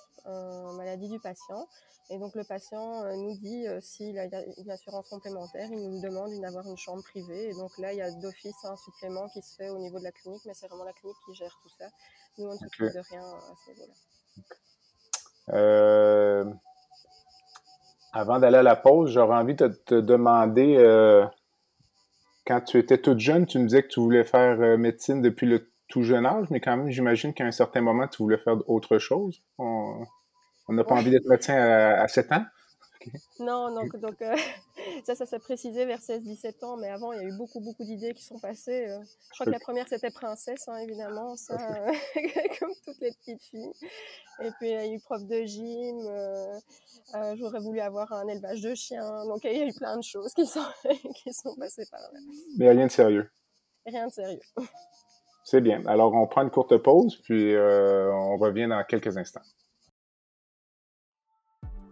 [0.76, 1.66] maladie du patient.
[2.10, 6.00] Et donc le patient euh, nous dit euh, s'il a une assurance complémentaire, il nous
[6.00, 7.50] demande d'avoir une chambre privée.
[7.50, 10.04] Et donc là, il y a d'office un supplément qui se fait au niveau de
[10.04, 11.84] la clinique, mais c'est vraiment la clinique qui gère tout ça.
[12.38, 13.94] Nous, on ne s'occupe de rien à ce niveau-là.
[15.50, 16.44] Euh,
[18.12, 20.76] avant d'aller à la pause, j'aurais envie de te demander,
[22.48, 25.70] quand tu étais toute jeune, tu me disais que tu voulais faire médecine depuis le
[25.88, 28.96] tout jeune âge, mais quand même, j'imagine qu'à un certain moment, tu voulais faire autre
[28.98, 29.42] chose.
[29.58, 30.06] On
[30.70, 32.44] n'a pas envie d'être médecin à, 7 ans?
[33.40, 34.34] Non, donc, donc euh,
[35.04, 37.84] ça, ça s'est précisé vers 16-17 ans, mais avant, il y a eu beaucoup, beaucoup
[37.84, 38.86] d'idées qui sont passées.
[38.88, 39.00] euh.
[39.28, 41.92] Je crois que la première, c'était princesse, hein, évidemment, ça, euh,
[42.60, 43.72] comme toutes les petites filles.
[44.40, 45.98] Et puis, il y a eu prof de gym,
[47.36, 49.24] j'aurais voulu avoir un élevage de chiens.
[49.26, 50.60] Donc, il y a eu plein de choses qui sont,
[51.14, 52.18] qui sont passées par là.
[52.56, 53.30] Mais rien de sérieux.
[53.86, 54.40] Rien de sérieux.
[55.44, 55.84] C'est bien.
[55.86, 59.42] Alors, on prend une courte pause, puis on revient dans quelques instants.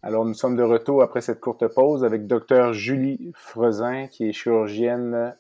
[0.02, 4.32] Alors, nous sommes de retour après cette courte pause avec Dr Julie Frezin, qui est
[4.32, 5.36] chirurgienne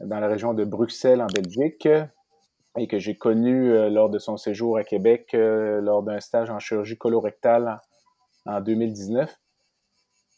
[0.00, 1.86] dans la région de Bruxelles, en Belgique,
[2.76, 6.50] et que j'ai connue euh, lors de son séjour à Québec, euh, lors d'un stage
[6.50, 7.80] en chirurgie colorectale
[8.46, 9.34] en, en 2019.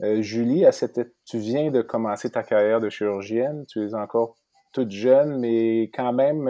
[0.03, 4.37] Euh, Julie, à cette, tu viens de commencer ta carrière de chirurgienne, tu es encore
[4.73, 6.47] toute jeune, mais quand même,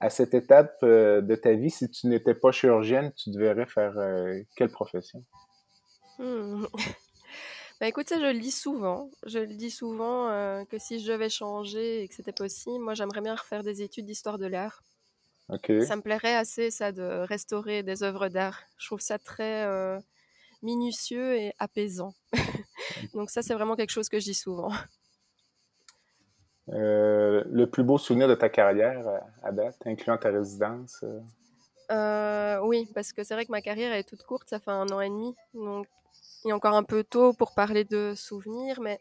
[0.00, 3.92] à cette étape de ta vie, si tu n'étais pas chirurgienne, tu devrais faire
[4.56, 5.22] quelle profession?
[7.80, 9.10] Bah écoute, ça je le dis souvent.
[9.24, 12.94] Je le dis souvent euh, que si je devais changer et que c'était possible, moi
[12.94, 14.82] j'aimerais bien refaire des études d'histoire de l'art.
[15.48, 15.72] OK.
[15.86, 18.62] Ça me plairait assez ça de restaurer des œuvres d'art.
[18.78, 19.98] Je trouve ça très euh,
[20.62, 22.14] minutieux et apaisant.
[23.14, 24.72] Donc ça c'est vraiment quelque chose que je dis souvent.
[26.70, 29.06] Euh, le plus beau souvenir de ta carrière
[29.42, 31.04] à date, incluant ta résidence?
[31.90, 34.88] Euh, oui, parce que c'est vrai que ma carrière est toute courte, ça fait un
[34.88, 35.86] an et demi, donc
[36.44, 39.00] il est encore un peu tôt pour parler de souvenirs, mais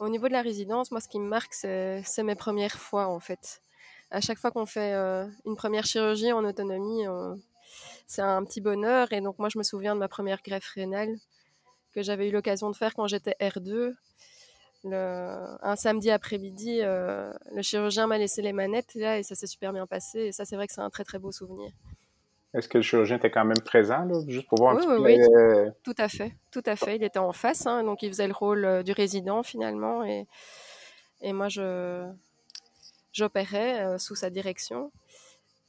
[0.00, 3.20] au niveau de la résidence, moi ce qui me marque, c'est mes premières fois en
[3.20, 3.62] fait.
[4.10, 7.40] À chaque fois qu'on fait euh, une première chirurgie en autonomie, on-
[8.06, 11.16] c'est un petit bonheur, et donc moi je me souviens de ma première greffe rénale
[11.94, 13.96] que j'avais eu l'occasion de faire quand j'étais R2.
[14.84, 19.46] Le- un samedi après-midi, euh, le chirurgien m'a laissé les manettes là, et ça s'est
[19.48, 21.72] super bien passé, et ça c'est vrai que c'est un très très beau souvenir.
[22.54, 24.88] Est-ce que le chirurgien était quand même présent, là, juste pour voir un Oui, petit
[24.88, 25.02] oui, peu?
[25.04, 25.18] oui.
[25.34, 26.96] euh, Tout à fait, tout à fait.
[26.96, 30.26] Il était en face, hein, donc il faisait le rôle euh, du résident finalement, et,
[31.22, 32.06] et moi je
[33.12, 34.92] j'opérais euh, sous sa direction.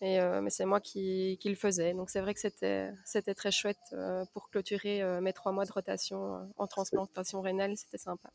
[0.01, 1.93] Et, euh, mais c'est moi qui, qui le faisais.
[1.93, 5.71] Donc c'est vrai que c'était c'était très chouette euh, pour clôturer mes trois mois de
[5.73, 7.75] rotation en transplantation rénale.
[7.77, 8.29] C'était sympa.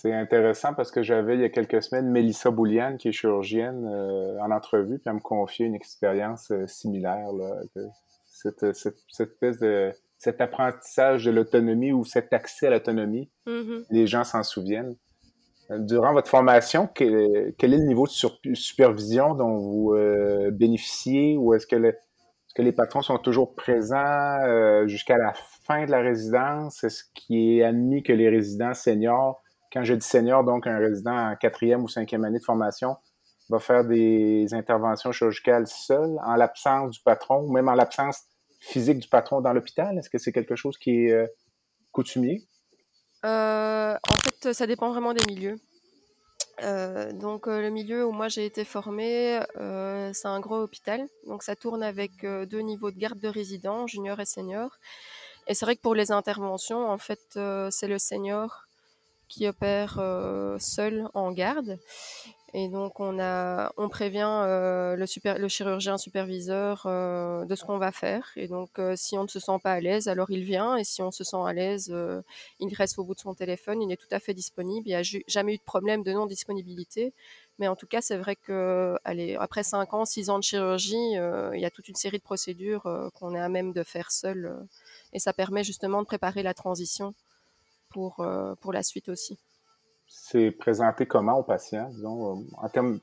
[0.00, 3.84] C'est intéressant parce que j'avais il y a quelques semaines Mélissa Bouliane, qui est chirurgienne,
[3.92, 7.56] euh, en entrevue, puis elle me confiait une expérience euh, similaire, là,
[8.26, 13.84] cette, cette, cette espèce de, cet apprentissage de l'autonomie ou cet accès à l'autonomie, Mhm.
[13.90, 14.94] les gens s'en souviennent.
[15.72, 20.52] Euh, Durant votre formation, que- quel est le niveau de sur- supervision dont vous euh,
[20.52, 21.96] bénéficiez ou est-ce que, le-
[22.54, 25.32] que les patrons sont toujours présents euh, jusqu'à la
[25.64, 26.84] fin de la résidence?
[26.84, 31.30] Est-ce qu'il est admis que les résidents seniors, quand je dis senior, donc un résident
[31.30, 32.96] en quatrième ou cinquième année de formation,
[33.48, 38.24] va faire des interventions chirurgicales seul, en l'absence du patron, ou même en l'absence
[38.60, 39.96] physique du patron dans l'hôpital?
[39.98, 41.26] Est-ce que c'est quelque chose qui est euh,
[41.92, 42.46] coutumier?
[43.24, 45.58] Euh, en fait, ça dépend vraiment des milieux.
[46.64, 49.40] Euh, donc le milieu où moi j'ai été formée,
[50.12, 51.08] c'est un gros hôpital.
[51.26, 54.76] Donc ça tourne avec deux niveaux de garde de résidents, junior et senior.
[55.46, 57.38] Et c'est vrai que pour les interventions, en fait,
[57.70, 58.67] c'est le senior
[59.28, 61.78] qui opère euh, seul en garde.
[62.54, 67.92] Et donc on a, on prévient euh, le, chirurgien superviseur euh, de ce qu'on va
[67.92, 68.32] faire.
[68.36, 70.76] Et donc si on ne se sent pas à l'aise, alors il vient.
[70.76, 71.94] Et si on se sent à l'aise,
[72.58, 73.82] il reste au bout de son téléphone.
[73.82, 74.88] Il est tout à fait disponible.
[74.88, 77.12] Il n'y a jamais eu de problème de non disponibilité.
[77.58, 78.96] Mais en tout cas, c'est vrai que,
[79.38, 83.10] après 5 ans, 6 ans de chirurgie, il y a toute une série de procédures
[83.14, 84.56] qu'on est à même de faire seul.
[85.12, 87.14] et ça permet justement de préparer la transition
[87.90, 89.38] pour, euh, pour la suite aussi.
[90.06, 93.00] c'est présenté comment aux patients, disons, euh, en termes,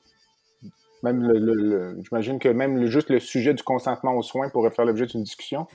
[1.04, 4.50] même le, le- le- j'imagine que même le- juste le sujet du consentement aux soins
[4.50, 5.68] pourrait faire l'objet d'une discussion.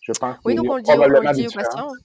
[0.00, 1.70] Je pense Oui, donc on le dit, on le dit aux patients.
[1.80, 1.96] différences.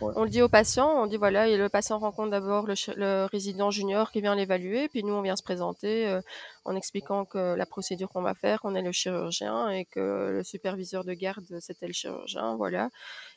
[0.00, 3.70] On le dit aux patients, on dit voilà, et le patient rencontre d'abord le, résident
[3.70, 6.20] junior qui vient l'évaluer, puis nous on vient se présenter euh,
[6.64, 10.42] en expliquant que la procédure qu'on va faire, qu'on est le chirurgien et que le
[10.42, 12.90] superviseur de garde c'était le chirurgien, voilà.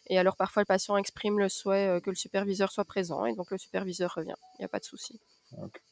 [0.10, 3.36] Et alors parfois le patient exprime le souhait euh, que le superviseur soit présent et
[3.36, 5.20] donc le superviseur revient, il n'y a pas de souci.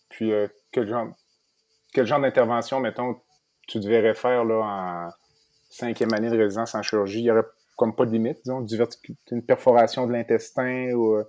[0.09, 1.07] Puis euh, quel genre,
[1.93, 3.19] quel genre d'intervention, mettons,
[3.67, 5.09] tu devrais faire là, en
[5.69, 7.19] cinquième année de résidence en chirurgie?
[7.19, 8.65] Il y aurait comme pas de limite, disons,
[9.31, 11.23] une perforation de l'intestin ou euh,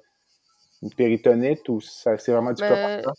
[0.83, 3.13] une péritonite ou c'est vraiment du ben, cas?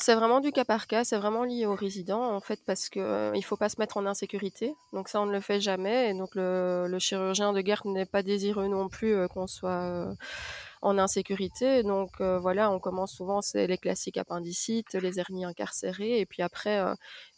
[0.00, 3.00] C'est vraiment du cas par cas, c'est vraiment lié aux résidents en fait parce que
[3.00, 4.74] euh, il faut pas se mettre en insécurité.
[4.94, 8.22] Donc ça on ne le fait jamais et donc le, chirurgien de garde n'est pas
[8.22, 10.14] désireux non plus qu'on soit
[10.80, 11.82] en insécurité.
[11.82, 16.20] Donc voilà, on commence souvent, c'est les classiques appendicites, les hernies incarcérées.
[16.20, 16.80] Et puis après,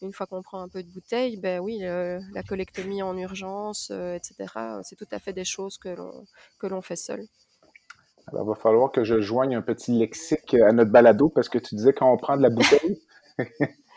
[0.01, 4.35] une fois qu'on prend un peu de bouteille, ben oui, la colectomie en urgence, etc.
[4.85, 6.27] C'est tout à fait des choses que l'on,
[6.61, 7.27] que l'on fait seul.
[8.29, 11.59] Alors, il va falloir que je joigne un petit lexique à notre balado parce que
[11.59, 13.01] tu disais quand on prend de la bouteille.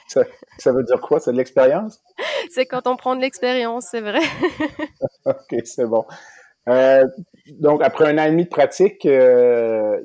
[0.08, 0.24] ça,
[0.58, 1.20] ça, veut dire quoi?
[1.20, 2.02] C'est de l'expérience?
[2.50, 4.22] c'est quand on prend de l'expérience, c'est vrai.
[5.26, 6.06] OK, c'est bon.
[6.68, 7.06] Euh,
[7.60, 10.00] donc, après un an et demi de pratique, euh,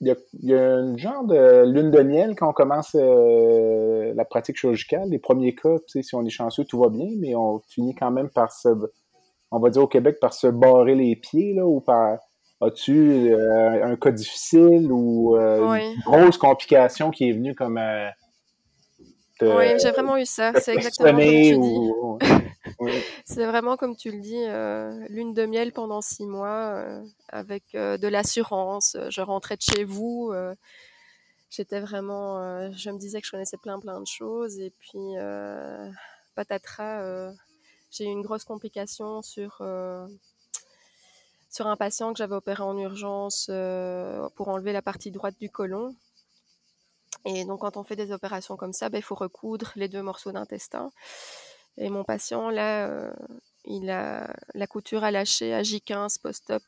[0.00, 4.56] il y, a, un genre de lune de miel quand on commence euh, la pratique
[4.56, 5.08] chirurgicale.
[5.08, 8.28] Les premiers cas, si on est chanceux, tout va bien, mais on finit quand même
[8.28, 8.68] par se,
[9.50, 12.18] on va dire au Québec, par se barrer les pieds, là, ou par,
[12.60, 17.80] as-tu un cas difficile ou une grosse complication qui est venue comme...
[19.42, 20.52] oui, j'ai vraiment eu ça.
[20.60, 21.90] C'est exactement comme tu dis.
[23.24, 27.74] C'est vraiment, comme tu le dis, euh, lune de miel pendant six mois euh, avec
[27.74, 28.96] euh, de l'assurance.
[29.10, 30.32] Je rentrais de chez vous.
[31.50, 32.70] J'étais vraiment.
[32.72, 34.58] je me disais que je connaissais plein, plein de choses.
[34.58, 35.14] Et puis,
[36.34, 37.32] patatras,
[37.90, 39.62] j'ai eu une grosse complication sur,
[41.56, 43.50] sur un patient que j'avais opéré en urgence
[44.36, 45.94] pour enlever la partie droite du côlon.
[47.26, 50.02] Et donc, quand on fait des opérations comme ça, ben, il faut recoudre les deux
[50.02, 50.92] morceaux d'intestin.
[51.76, 53.12] Et mon patient, là, euh,
[53.64, 56.62] il a la couture a lâché à J15 post-op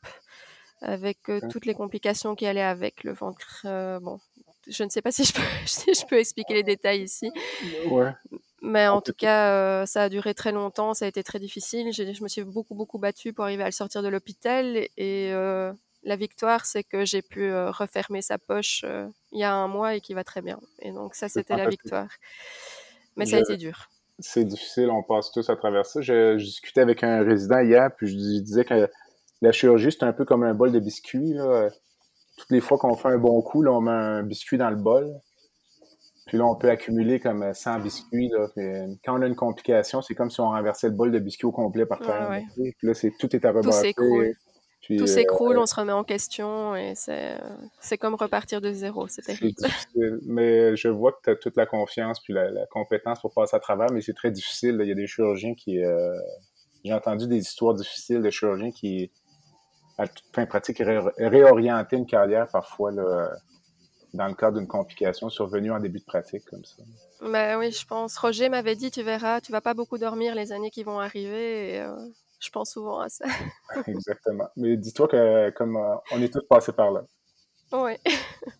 [0.81, 3.61] avec euh, toutes les complications qui allaient avec le ventre.
[3.65, 4.19] Euh, bon,
[4.67, 5.33] je ne sais pas si je
[6.05, 7.31] peux, expliquer les détails ici.
[8.61, 11.91] Mais en tout cas, ça a duré très longtemps, ça a été très difficile.
[11.93, 14.87] Je me suis beaucoup, beaucoup battue pour arriver à le sortir de l'hôpital.
[14.97, 15.31] Et
[16.03, 18.83] la victoire, c'est que j'ai pu refermer sa poche
[19.31, 20.59] il y a un mois et qui va très bien.
[20.79, 22.09] Et donc ça, c'était la victoire.
[23.15, 26.01] Mais ça a été dur c'est difficile, on passe tous à travers ça.
[26.01, 28.89] Je, discutais avec un résident hier, puis je lui disais que
[29.41, 31.35] la chirurgie, c'est un peu comme un bol de biscuits.
[32.37, 34.75] Toutes les fois qu'on fait un bon coup, là, on met un biscuit dans le
[34.75, 35.19] bol.
[36.29, 38.31] Puis là, on peut accumuler comme 100 biscuits.
[39.03, 41.51] quand on a une complication, c'est comme si on renversait le bol de biscuits au
[41.51, 42.39] complet par terre.
[42.55, 43.69] Puis là, c'est, tout est à rebattre.
[43.69, 49.07] Tout s'écroule, euh, on se remet en question et c'est comme repartir de zéro.
[49.07, 49.55] C'est terrible.
[50.27, 53.59] Mais je vois que tu as toute la confiance puis la, compétence pour passer à
[53.59, 54.77] travers, mais c'est très difficile.
[54.81, 55.83] Il y a des chirurgiens qui.
[55.83, 56.13] Euh,
[56.85, 59.11] j'ai entendu des histoires difficiles de chirurgiens qui,
[59.97, 60.81] à toute fin pratique,
[61.17, 62.91] réorientaient une carrière parfois
[64.13, 66.83] dans le cadre d'une complication survenue en début de pratique comme ça.
[67.21, 68.17] Ben oui, je pense.
[68.17, 71.75] Roger m'avait dit, tu verras, tu vas pas beaucoup dormir les années qui vont arriver.
[71.75, 71.95] Et, euh,
[72.39, 73.25] je pense souvent à ça.
[73.87, 74.47] Exactement.
[74.55, 77.03] Mais dis-toi que comme euh, on est tous passés par là.
[77.71, 77.93] Oui.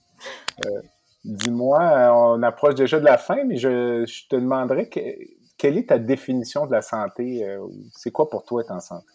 [0.65, 0.81] Euh,
[1.23, 1.79] dis-moi,
[2.13, 6.73] on approche déjà de la fin, mais je, te demanderais quelle est ta définition de
[6.73, 7.47] la santé?
[7.95, 9.07] C'est quoi pour toi être en santé?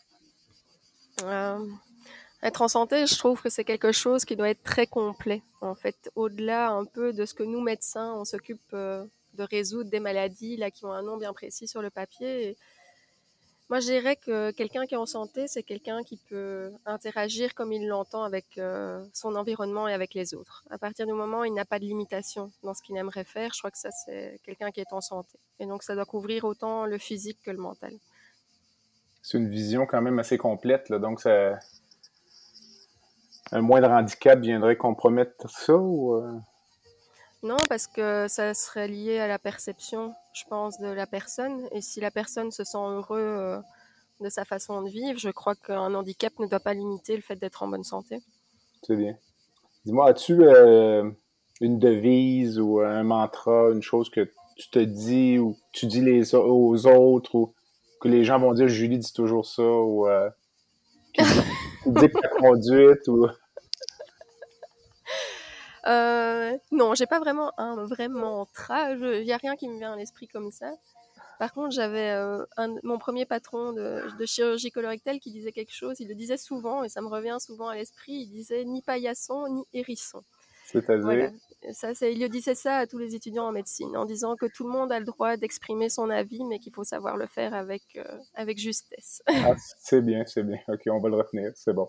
[2.44, 5.42] Être en santé, je trouve que c'est quelque chose qui doit être très complet.
[5.60, 10.00] En fait, au-delà un peu de ce que nous, médecins, on s'occupe de résoudre des
[10.00, 12.56] maladies là, qui ont un nom bien précis sur le papier.
[13.70, 17.72] Moi, je dirais que quelqu'un qui est en santé, c'est quelqu'un qui peut interagir comme
[17.72, 20.64] il l'entend avec euh, son environnement et avec les autres.
[20.70, 23.52] À partir du moment où il n'a pas de limitation dans ce qu'il aimerait faire,
[23.54, 25.38] je crois que ça, c'est quelqu'un qui est en santé.
[25.60, 27.94] Et donc, ça doit couvrir autant le physique que le mental.
[29.22, 30.90] C'est une vision quand même assez complète.
[30.90, 30.98] Là.
[30.98, 31.58] Donc, ça...
[33.54, 36.14] un moindre handicap viendrait compromettre ça ou...
[36.16, 36.32] Euh?
[37.44, 41.68] Non, parce que ça serait lié à la perception, je pense, de la personne.
[41.72, 43.58] Et si la personne se sent heureux euh,
[44.20, 47.36] de sa façon de vivre, je crois qu'un handicap ne doit pas limiter le fait
[47.36, 48.22] d'être en bonne santé.
[48.82, 49.14] C'est bien.
[49.84, 51.08] Dis-moi, as-tu euh,
[51.60, 56.34] une devise ou un mantra, une chose que tu te dis ou tu dis les,
[56.34, 57.54] aux autres ou
[58.00, 60.28] que les gens vont dire Julie dit toujours ça ou euh,
[61.18, 63.28] dit que ta conduite ou
[65.86, 68.92] euh, non, j'ai pas vraiment un vrai mantra.
[68.92, 70.72] Il n'y a rien qui me vient à l'esprit comme ça.
[71.38, 72.44] Par contre, j'avais euh,
[72.82, 76.00] mon premier patron de, chirurgie colorectale qui disait quelque chose.
[76.00, 78.12] Il le disait souvent et ça me revient souvent à l'esprit.
[78.12, 80.22] Il disait ni paillasson ni hérisson.
[80.66, 81.30] C'est-à-dire
[81.72, 84.64] ça, il le disait ça à tous les étudiants en médecine en disant que tout
[84.64, 87.82] le monde a le droit d'exprimer son avis, mais qu'il faut savoir le faire avec,
[87.96, 89.22] euh, avec justesse.
[89.26, 90.58] Ah, c'est bien, c'est bien.
[90.68, 91.52] Ok, on va le retenir.
[91.54, 91.88] C'est bon.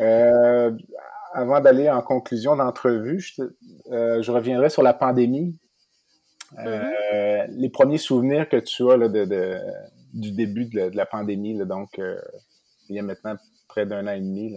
[0.00, 0.70] Euh,
[1.32, 3.42] avant d'aller en conclusion d'entrevue, je,
[4.22, 5.58] je reviendrai sur la pandémie
[6.54, 6.94] Mm-hmm.
[7.12, 9.58] Euh, les premiers souvenirs que tu as de,
[10.14, 12.20] du début de la, pandémie, donc euh,
[12.88, 13.36] il y a maintenant
[13.68, 14.56] près d'un an et demi,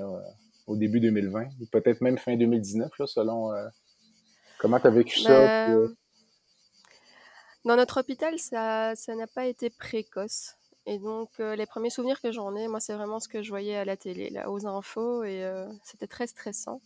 [0.68, 3.68] au début 2020, peut-être même fin 2019, selon euh,
[4.60, 5.68] comment tu as vécu ça.
[5.68, 5.96] Ben,
[7.66, 10.56] dans notre hôpital, ça n'a pas été précoce.
[10.90, 13.76] Et donc, les premiers souvenirs que j'en ai, moi, c'est vraiment ce que je voyais
[13.76, 15.46] à la télé, aux infos, et
[15.84, 16.82] c'était très stressant.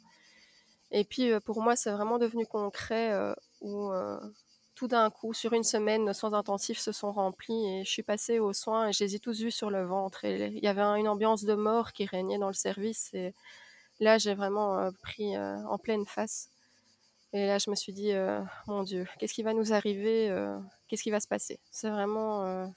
[0.91, 3.13] Et puis, pour moi, c'est vraiment devenu concret
[3.61, 3.91] où
[4.75, 8.03] tout d'un coup, sur une semaine, nos soins intensifs se sont remplis et je suis
[8.03, 10.25] passée aux soins et je les ai tous vus sur le ventre.
[10.25, 13.13] Et il y avait une ambiance de mort qui régnait dans le service.
[13.13, 13.33] Et
[13.99, 16.49] là, j'ai vraiment euh, pris euh, en pleine face.
[17.33, 20.29] Et là, je me suis dit, euh, mon Dieu, qu'est-ce qui va nous arriver
[20.87, 21.59] Qu'est-ce qui va se passer?
[21.71, 22.71] C'est vraiment.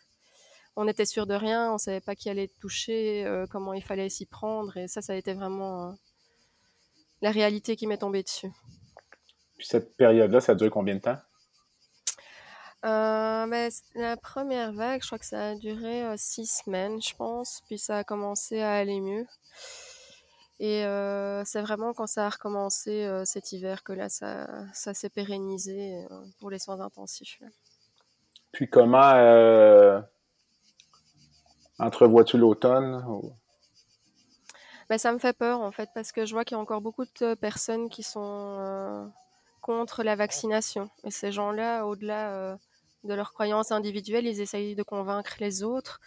[0.77, 4.09] On était sûr de rien, on ne savait pas qui allait toucher, comment il fallait
[4.09, 4.77] s'y prendre.
[4.77, 5.97] Et ça, ça a été vraiment
[7.23, 8.51] la réalité qui m'est tombée dessus.
[9.57, 11.19] Puis cette période-là, ça a duré combien de temps?
[12.85, 17.15] Euh, ben, la première vague, je crois que ça a duré euh, six semaines, je
[17.17, 19.27] pense, puis ça a commencé à aller mieux.
[20.61, 25.11] Et euh, c'est vraiment quand ça a recommencé cet hiver que là, ça, ça s'est
[25.11, 26.07] pérennisé
[26.39, 27.43] pour les soins intensifs.
[28.53, 29.13] Puis comment
[31.79, 33.05] entrevois-tu l'automne
[34.89, 36.81] ben, Ça me fait peur en fait, parce que je vois qu'il y a encore
[36.81, 39.11] beaucoup de personnes qui sont
[39.61, 40.91] contre la vaccination.
[41.05, 42.59] Et ces gens-là, au-delà
[43.05, 46.01] de leurs croyances individuelles, ils essayent de convaincre les autres.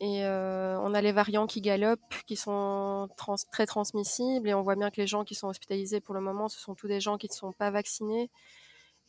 [0.00, 3.08] Et euh, on a les variants qui galopent, qui sont
[3.50, 6.48] très transmissibles, et on voit bien que les gens qui sont hospitalisés pour le moment,
[6.48, 8.30] ce sont tous des gens qui ne sont pas vaccinés.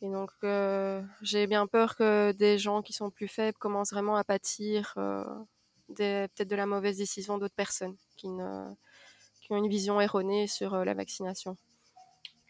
[0.00, 4.16] Et donc, euh, j'ai bien peur que des gens qui sont plus faibles commencent vraiment
[4.16, 5.24] à pâtir euh,
[5.94, 8.68] peut-être de la mauvaise décision d'autres personnes qui, ne,
[9.40, 11.56] qui, ont une vision erronée sur la vaccination.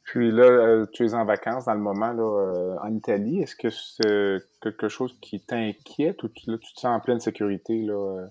[0.07, 3.43] Puis là, euh, tu es en vacances dans le moment là, euh, en Italie.
[3.43, 7.83] Est-ce que c'est quelque chose qui t'inquiète ou tu, tu, te sens en pleine sécurité
[7.83, 8.27] là, euh,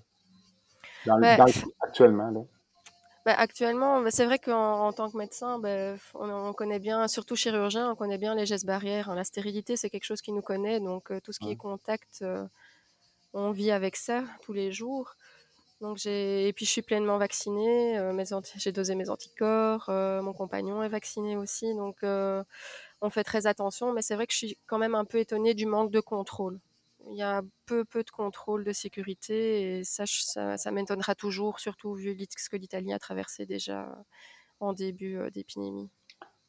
[1.20, 1.44] ben,
[1.82, 2.30] actuellement?
[2.30, 2.40] Là?
[3.26, 7.90] Ben, actuellement, ben, c'est vrai qu'en tant que médecin, ben, on, connaît bien, surtout chirurgien,
[7.90, 9.14] on connaît bien les gestes barrières.
[9.14, 10.80] La stérilité, c'est quelque chose qui nous connaît.
[10.80, 12.24] Donc, tout ce qui est contact,
[13.36, 15.14] on vit avec ça tous les jours.
[15.82, 18.24] Donc j'ai et puis je suis pleinement vaccinée, euh,
[18.56, 22.42] j'ai dosé mes anticorps, euh, mon compagnon est vacciné aussi, donc euh,
[23.02, 23.92] on fait très attention.
[23.92, 26.58] Mais c'est vrai que je suis quand même un peu étonnée du manque de contrôle.
[27.10, 31.92] Il y a peu peu de contrôle de sécurité et ça ça, m'étonnera toujours, surtout
[31.92, 33.86] vu ce que l'Italie a traversé déjà
[34.60, 35.90] en début d'épidémie.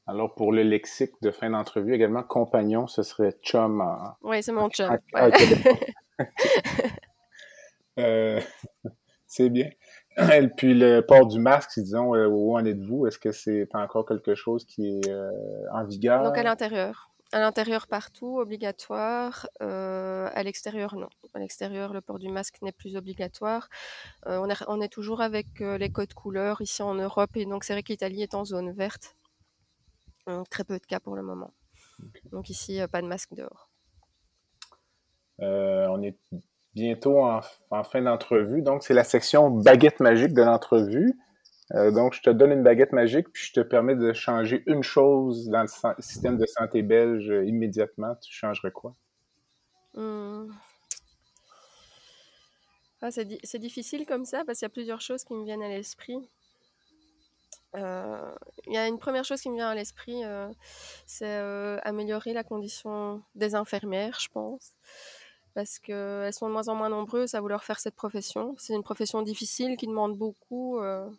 [0.08, 3.84] Alors pour le lexique de fin d'entrevue également, compagnon, ce serait chum.
[4.22, 4.98] Oui, c'est mon chum.
[9.28, 9.70] C'est bien.
[10.18, 13.06] Et puis le port du masque, disons, euh, où en êtes-vous?
[13.06, 15.30] Est-ce que c'est encore quelque chose qui est euh,
[15.72, 16.24] en vigueur?
[16.24, 17.12] Donc à l'intérieur.
[17.34, 19.48] À l'intérieur partout, obligatoire.
[19.62, 21.10] Euh, à l'extérieur, non.
[21.34, 23.70] À l'extérieur, le port du masque n'est plus obligatoire.
[24.26, 27.74] on, est, on, est, toujours avec les codes couleurs ici en Europe et donc c'est
[27.74, 29.16] vrai que l'Italie est en zone verte.
[30.26, 31.54] Donc, très peu de cas pour le moment.
[32.32, 33.67] Donc ici, pas de masque dehors.
[35.40, 36.18] On est
[36.78, 38.62] bientôt en, fin d'entrevue.
[38.62, 41.20] Donc, c'est la section baguette magique de l'entrevue.
[41.74, 44.84] Euh, donc, je te donne une baguette magique, puis je te permets de changer une
[44.84, 48.16] chose dans le système de santé belge immédiatement.
[48.22, 48.94] Tu changerais quoi?
[49.96, 50.52] Hmm.
[53.02, 55.70] Ah, c'est difficile comme ça parce qu'il y a plusieurs choses qui me viennent à
[55.70, 56.18] l'esprit.
[57.76, 58.32] Euh,
[58.66, 60.48] il y a une première chose qui me vient à l'esprit, euh,
[61.06, 61.38] c'est
[61.84, 64.74] améliorer la condition des infirmières, je pense
[65.58, 68.54] parce qu'elles sont de moins en moins nombreuses à vouloir faire cette profession.
[68.60, 70.78] C'est une profession difficile qui demande beaucoup.
[70.78, 71.10] Euh,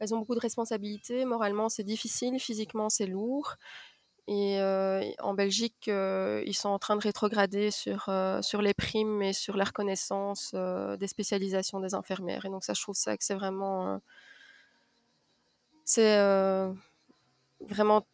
[0.00, 1.24] elles ont beaucoup de responsabilités.
[1.24, 2.40] Moralement, c'est difficile.
[2.40, 3.54] Physiquement, c'est lourd.
[4.26, 9.22] Et euh, en Belgique, euh, ils sont en train de rétrograder sur, sur les primes
[9.22, 10.52] et sur la reconnaissance
[10.98, 12.46] des spécialisations des infirmières.
[12.46, 14.00] Et donc ça, je trouve ça que c'est vraiment...
[15.84, 16.18] c'est
[17.60, 18.04] vraiment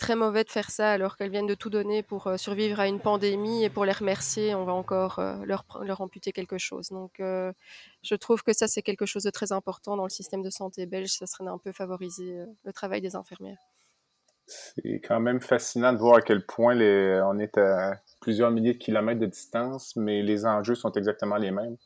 [0.00, 2.88] très mauvais de faire ça alors qu'elles viennent de tout donner pour euh, survivre à
[2.88, 6.88] une pandémie et pour les remercier, on va encore euh, leur, leur, amputer quelque chose.
[6.88, 7.52] Donc euh,
[8.02, 10.86] je trouve que ça c'est quelque chose de très important dans le système de santé
[10.86, 13.58] belge, ça serait un peu favoriser le travail des infirmières.
[14.46, 18.72] C'est quand même fascinant de voir à quel point les, on est à plusieurs milliers
[18.72, 21.76] de kilomètres de distance, mais les enjeux sont exactement les mêmes.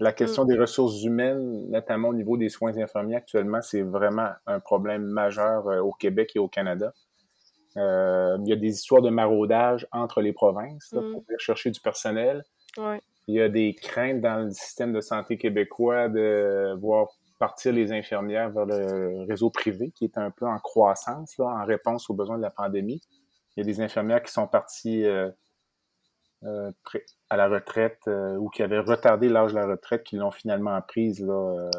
[0.00, 0.48] La question mm.
[0.48, 5.66] des ressources humaines, notamment au niveau des soins infirmiers actuellement, c'est vraiment un problème majeur
[5.84, 6.92] au Québec et au Canada.
[7.78, 11.38] Euh, il y a des histoires de maraudage entre les provinces pour mm.
[11.38, 12.44] chercher du personnel.
[12.76, 17.08] Il y a des craintes dans le système de santé québécois de voir
[17.38, 21.64] partir les infirmières vers le réseau privé qui est un peu en croissance là, en
[21.64, 23.00] réponse aux besoins de la pandémie.
[23.56, 25.30] Il y a des infirmières qui sont parties euh,
[26.44, 26.70] euh,
[27.30, 30.80] à la retraite euh, ou qui avaient retardé l'âge de la retraite, qui l'ont finalement
[30.82, 31.70] prise là, euh,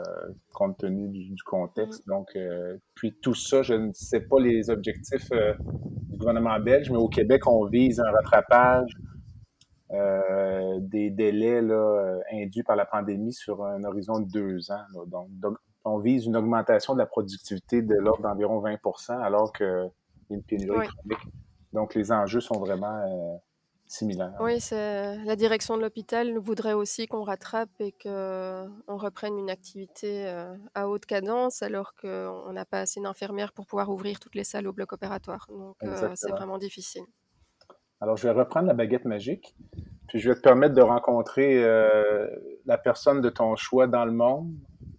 [0.54, 2.06] compte tenu du, contexte.
[2.06, 2.10] Mm.
[2.10, 2.38] Donc,
[2.94, 7.48] puis tout ça, je ne sais pas les objectifs du gouvernement belge, mais au Québec,
[7.48, 8.92] on vise un rattrapage
[10.82, 14.84] des délais là, induits par la pandémie sur un horizon de deux ans.
[15.08, 20.34] Donc, on vise une augmentation de la productivité de l'ordre d'environ 20% alors qu'il y
[20.34, 21.34] a une pénurie chronique.
[21.72, 23.42] Donc, les enjeux sont vraiment
[23.90, 24.34] similaire.
[24.40, 30.28] Oui, c'est la direction de l'hôpital voudrait aussi qu'on rattrape et qu'on reprenne une activité
[30.28, 34.44] euh, à haute cadence alors qu'on n'a pas assez d'infirmières pour pouvoir ouvrir toutes les
[34.44, 35.48] salles au bloc opératoire.
[35.50, 37.02] Donc euh, c'est vraiment difficile.
[38.00, 39.56] Alors je vais reprendre la baguette magique,
[40.08, 42.28] puis je vais te permettre de rencontrer euh,
[42.66, 44.54] la personne de ton choix dans le monde,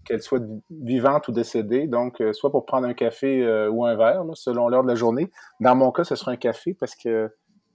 [0.04, 4.68] qu'elle soit vivante ou décédée, donc soit pour prendre un café ou un verre, selon
[4.68, 5.30] l'heure de la journée.
[5.60, 7.30] Dans mon cas, ce sera un café parce que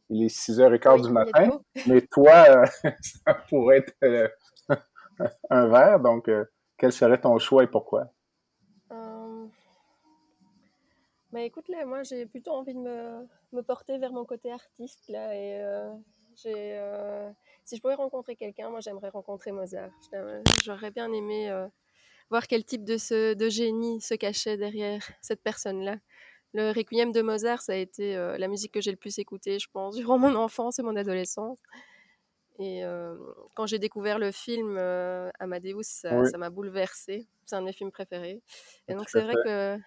[0.10, 2.66] il est 6h15 du matin, mais toi, euh,
[3.02, 4.28] ça pourrait être euh,
[5.50, 6.00] un verre.
[6.00, 6.46] Donc, euh,
[6.78, 8.12] quel serait ton choix et pourquoi?
[11.32, 15.10] Bah écoute, là, moi, j'ai plutôt envie de me, me, porter vers mon côté artiste,
[15.10, 15.62] là, et
[16.34, 16.80] j'ai...
[17.66, 19.92] si je pouvais rencontrer quelqu'un, moi, j'aimerais rencontrer Mozart.
[20.64, 21.52] J'aurais bien aimé
[22.30, 25.98] voir quel type de, ce, de génie se cachait derrière cette personne-là.
[26.56, 29.60] Le Requiem de Mozart, ça a été euh, la musique que j'ai le plus écoutée,
[29.60, 31.60] je pense, durant mon enfance et mon adolescence.
[32.58, 33.18] Et euh,
[33.56, 37.28] quand j'ai découvert le film euh, Amadeus, ça m'a bouleversée.
[37.46, 38.42] C'est un de mes films préférés.
[38.88, 39.78] Et donc, c'est vrai que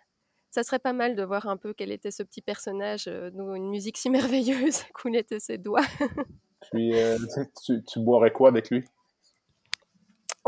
[0.51, 3.71] ça serait pas mal de voir un peu quel était ce petit personnage, dont une
[3.71, 5.87] musique si merveilleuse coulait de ses doigts.
[6.71, 6.93] Puis,
[7.65, 8.85] tu, tu boirais quoi avec lui?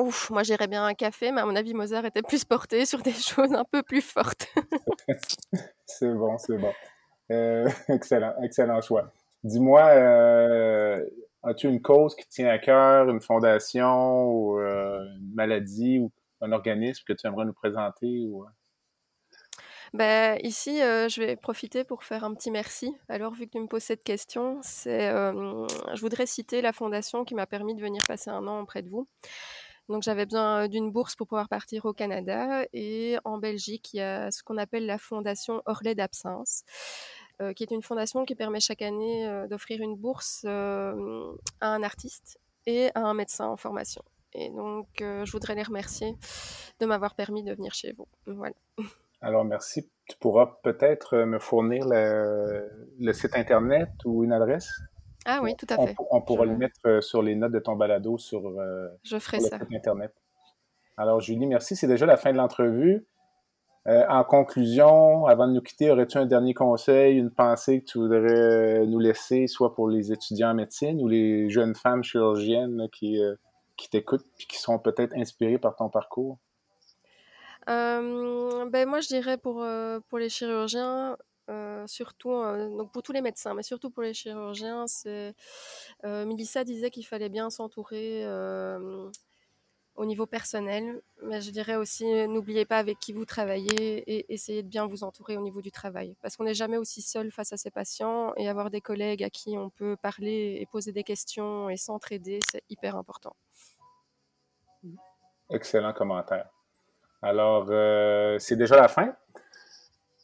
[0.01, 3.03] Ouf, moi j'irais bien un café, mais à mon avis, Mozart était plus porté sur
[3.03, 4.47] des choses un peu plus fortes.
[5.87, 6.73] c'est bon, c'est bon.
[7.31, 9.13] Euh, excellent, excellent choix.
[9.45, 11.05] Dis-moi, euh,
[11.43, 16.53] as-tu une cause qui tient à cœur, une fondation, ou, euh, une maladie, ou un
[16.53, 18.27] organisme que tu aimerais nous présenter?
[18.27, 18.45] Ou...
[19.95, 22.95] Ben, ici, je vais profiter pour faire un petit merci.
[23.09, 27.35] Alors, vu que tu me poses cette question, c'est, je voudrais citer la fondation qui
[27.35, 29.09] m'a permis de venir passer un an auprès de vous.
[29.91, 34.01] Donc j'avais besoin d'une bourse pour pouvoir partir au Canada et en Belgique, il y
[34.01, 36.63] a ce qu'on appelle la fondation Orlet d'Absence,
[37.57, 40.95] qui est une fondation qui permet chaque année d'offrir une bourse à
[41.61, 44.05] un artiste et à un médecin en formation.
[44.33, 46.17] Et donc je voudrais les remercier
[46.79, 48.07] de m'avoir permis de venir chez vous.
[49.21, 49.91] Alors merci.
[50.07, 54.71] Tu pourras peut-être me fournir le site internet ou une adresse?
[55.31, 55.95] Ah oui, tout à fait.
[56.11, 59.39] On, pourra le mettre euh, sur les notes de ton balado sur, euh, Je ferai
[59.39, 59.59] ça.
[59.73, 60.13] Internet.
[60.97, 61.77] Alors, Julie, merci.
[61.77, 63.07] C'est déjà la fin de l'entrevue.
[63.87, 67.99] Euh, en conclusion, avant de nous quitter, aurais-tu un dernier conseil, une pensée que tu
[67.99, 73.23] voudrais nous laisser, soit pour les étudiants en médecine ou les jeunes femmes chirurgiennes qui,
[73.77, 76.39] qui t'écoutent et qui sont peut-être inspirées par ton parcours?
[77.67, 79.65] ben moi, je dirais pour,
[80.09, 81.17] pour les chirurgiens,
[81.51, 82.31] euh, surtout
[82.77, 85.35] donc pour tous les médecins, mais surtout pour les chirurgiens, c'est
[86.05, 86.25] euh,
[86.65, 88.25] disait qu'il fallait bien s'entourer
[89.97, 94.63] au niveau personnel, mais je dirais aussi n'oubliez pas avec qui vous travaillez et essayez
[94.63, 97.53] de bien vous entourer au niveau du travail, parce qu'on n'est jamais aussi seul face
[97.53, 101.05] à ses patients et avoir des collègues à qui on peut parler et poser des
[101.05, 103.37] questions et s'entraider, c'est hyper important.
[105.51, 106.49] Excellent commentaire.
[107.23, 109.15] Alors, euh, c'est déjà la fin.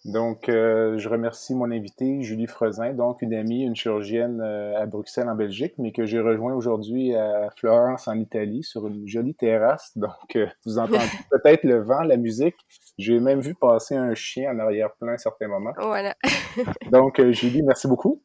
[0.07, 4.87] Donc, euh, je remercie mon invité, Julie Frezin, donc une amie, une chirurgienne euh, à
[4.87, 9.35] Bruxelles, en Belgique, mais que j'ai rejoint aujourd'hui à Florence, en Italie, sur une jolie
[9.35, 9.99] terrasse.
[9.99, 10.99] Donc, euh, vous entendez
[11.33, 12.55] peut-être le vent, la musique.
[12.99, 15.73] J'ai même vu passer un chien en arrière-plan à un certain moment.
[15.77, 16.15] Voilà.
[16.93, 18.23] donc, Julie, merci beaucoup.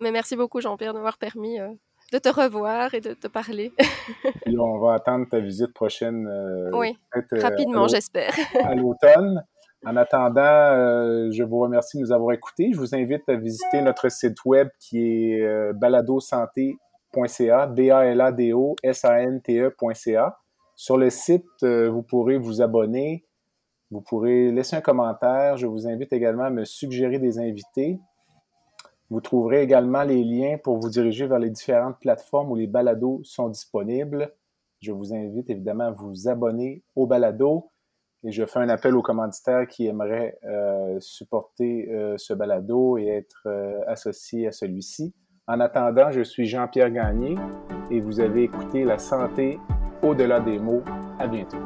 [0.00, 1.58] Mais merci beaucoup, Jean-Pierre, de m'avoir permis
[2.10, 3.74] de te revoir et de te parler.
[4.46, 6.26] Puis on va attendre ta visite prochaine.
[6.72, 6.96] oui,
[7.32, 8.32] rapidement, j'espère.
[8.64, 9.44] à l'automne.
[9.86, 12.72] En attendant, euh, je vous remercie de nous avoir écoutés.
[12.72, 20.38] Je vous invite à visiter notre site web qui est euh, baladosanté.ca, B-A-L-A-D-O-S-A-N-T-E.ca.
[20.74, 23.24] Sur le site, euh, vous pourrez vous abonner,
[23.92, 25.56] vous pourrez laisser un commentaire.
[25.56, 28.00] Je vous invite également à me suggérer des invités.
[29.10, 33.20] Vous trouverez également les liens pour vous diriger vers les différentes plateformes où les balados
[33.22, 34.34] sont disponibles.
[34.80, 37.70] Je vous invite évidemment à vous abonner au balado
[38.24, 43.06] et je fais un appel aux commanditaires qui aimeraient euh, supporter euh, ce balado et
[43.06, 45.14] être euh, associés à celui-ci.
[45.46, 47.36] En attendant, je suis Jean-Pierre Gagné
[47.90, 49.58] et vous avez écouté La santé
[50.02, 50.82] au-delà des mots.
[51.18, 51.58] À bientôt.